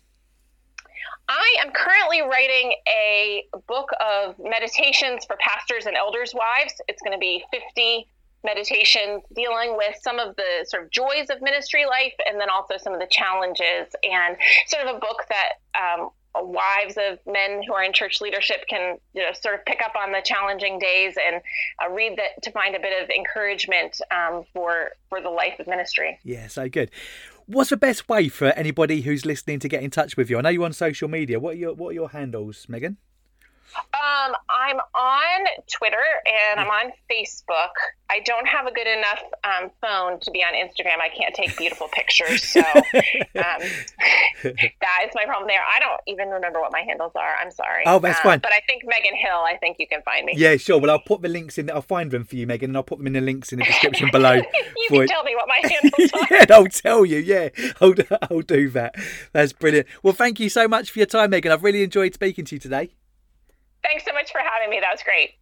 I 1.28 1.56
am 1.64 1.72
currently 1.72 2.22
writing 2.22 2.74
a 2.88 3.44
book 3.66 3.90
of 4.00 4.36
meditations 4.38 5.24
for 5.24 5.36
pastors 5.40 5.86
and 5.86 5.96
elders' 5.96 6.32
wives. 6.34 6.74
It's 6.88 7.02
going 7.02 7.16
to 7.16 7.20
be 7.20 7.44
50 7.50 8.08
meditations 8.44 9.22
dealing 9.34 9.76
with 9.76 9.96
some 10.02 10.20
of 10.20 10.36
the 10.36 10.64
sort 10.68 10.84
of 10.84 10.90
joys 10.90 11.28
of 11.30 11.42
ministry 11.42 11.84
life 11.84 12.12
and 12.28 12.40
then 12.40 12.48
also 12.48 12.76
some 12.76 12.92
of 12.92 13.00
the 13.00 13.08
challenges, 13.10 13.92
and 14.04 14.36
sort 14.68 14.86
of 14.86 14.96
a 14.96 14.98
book 15.00 15.24
that 15.28 15.54
um, 15.74 16.10
wives 16.42 16.96
of 16.96 17.18
men 17.26 17.62
who 17.66 17.72
are 17.72 17.82
in 17.82 17.92
church 17.92 18.20
leadership 18.20 18.64
can 18.68 18.98
you 19.14 19.22
know 19.22 19.32
sort 19.32 19.54
of 19.54 19.64
pick 19.64 19.80
up 19.82 19.94
on 20.00 20.12
the 20.12 20.20
challenging 20.24 20.78
days 20.78 21.14
and 21.26 21.40
uh, 21.82 21.92
read 21.92 22.16
that 22.18 22.40
to 22.42 22.50
find 22.52 22.76
a 22.76 22.80
bit 22.80 23.02
of 23.02 23.08
encouragement 23.10 24.00
um, 24.10 24.44
for 24.52 24.90
for 25.08 25.20
the 25.20 25.30
life 25.30 25.58
of 25.58 25.66
ministry. 25.66 26.18
Yeah, 26.22 26.46
so 26.46 26.68
good. 26.68 26.90
What's 27.48 27.70
the 27.70 27.76
best 27.76 28.09
way 28.09 28.28
for 28.28 28.46
anybody 28.46 29.02
who's 29.02 29.24
listening 29.24 29.61
to 29.61 29.68
get 29.68 29.85
in 29.85 29.90
touch 29.90 30.16
with 30.16 30.28
you? 30.28 30.37
I 30.37 30.40
know 30.40 30.48
you're 30.48 30.64
on 30.64 30.72
social 30.72 31.09
media. 31.09 31.38
What 31.38 31.54
are 31.54 31.59
your 31.59 31.74
what 31.74 31.90
are 31.90 31.92
your 31.92 32.09
handles, 32.09 32.66
Megan? 32.68 32.96
Um, 33.94 34.34
I'm 34.48 34.76
on 34.94 35.46
Twitter 35.72 35.96
and 36.50 36.60
I'm 36.60 36.68
on 36.68 36.92
Facebook. 37.10 37.70
I 38.10 38.20
don't 38.24 38.46
have 38.46 38.66
a 38.66 38.72
good 38.72 38.86
enough 38.86 39.20
um, 39.44 39.70
phone 39.80 40.20
to 40.20 40.30
be 40.30 40.40
on 40.44 40.54
Instagram. 40.54 41.00
I 41.00 41.08
can't 41.08 41.34
take 41.34 41.56
beautiful 41.56 41.88
pictures, 41.92 42.42
so 42.44 42.60
um, 42.84 43.60
that 44.42 45.00
is 45.06 45.12
my 45.14 45.24
problem 45.24 45.48
there. 45.48 45.60
I 45.60 45.80
don't 45.80 46.00
even 46.06 46.28
remember 46.28 46.60
what 46.60 46.70
my 46.72 46.82
handles 46.82 47.12
are. 47.16 47.34
I'm 47.40 47.50
sorry. 47.50 47.82
Oh, 47.86 47.98
that's 47.98 48.18
Um, 48.20 48.22
fine. 48.30 48.38
But 48.40 48.52
I 48.52 48.60
think 48.66 48.82
Megan 48.84 49.16
Hill. 49.16 49.38
I 49.46 49.56
think 49.58 49.76
you 49.80 49.88
can 49.88 50.02
find 50.02 50.24
me. 50.26 50.34
Yeah, 50.36 50.56
sure. 50.56 50.78
Well, 50.78 50.90
I'll 50.90 51.00
put 51.00 51.22
the 51.22 51.28
links 51.28 51.58
in. 51.58 51.66
There, 51.66 51.74
I'll 51.74 51.82
find 51.82 52.10
them 52.10 52.24
for 52.24 52.36
you, 52.36 52.46
Megan, 52.46 52.70
and 52.70 52.76
I'll 52.76 52.82
put 52.84 52.98
them 52.98 53.06
in 53.08 53.14
the 53.14 53.20
links 53.20 53.52
in 53.52 53.58
the 53.58 53.64
description 53.64 54.08
below. 54.12 54.34
you 54.76 54.88
can 54.88 55.08
tell 55.08 55.24
me 55.24 55.34
what 55.34 55.48
my 55.48 55.68
handles 55.68 56.10
are. 56.12 56.26
yeah, 56.30 56.44
I'll 56.50 56.66
tell 56.66 57.04
you. 57.04 57.18
Yeah, 57.18 57.48
I'll, 57.80 57.94
I'll 58.30 58.40
do 58.42 58.68
that. 58.70 58.94
That's 59.32 59.52
brilliant. 59.52 59.86
Well, 60.02 60.12
thank 60.14 60.38
you 60.38 60.48
so 60.48 60.68
much 60.68 60.90
for 60.90 60.98
your 61.00 61.06
time, 61.06 61.30
Megan. 61.30 61.50
I've 61.50 61.64
really 61.64 61.82
enjoyed 61.82 62.14
speaking 62.14 62.44
to 62.46 62.54
you 62.54 62.60
today. 62.60 62.90
Thanks 63.87 64.05
so 64.05 64.12
much 64.12 64.33
for 64.33 64.40
having 64.40 64.68
me. 64.68 64.81
That 64.81 64.90
was 64.90 65.03
great. 65.03 65.35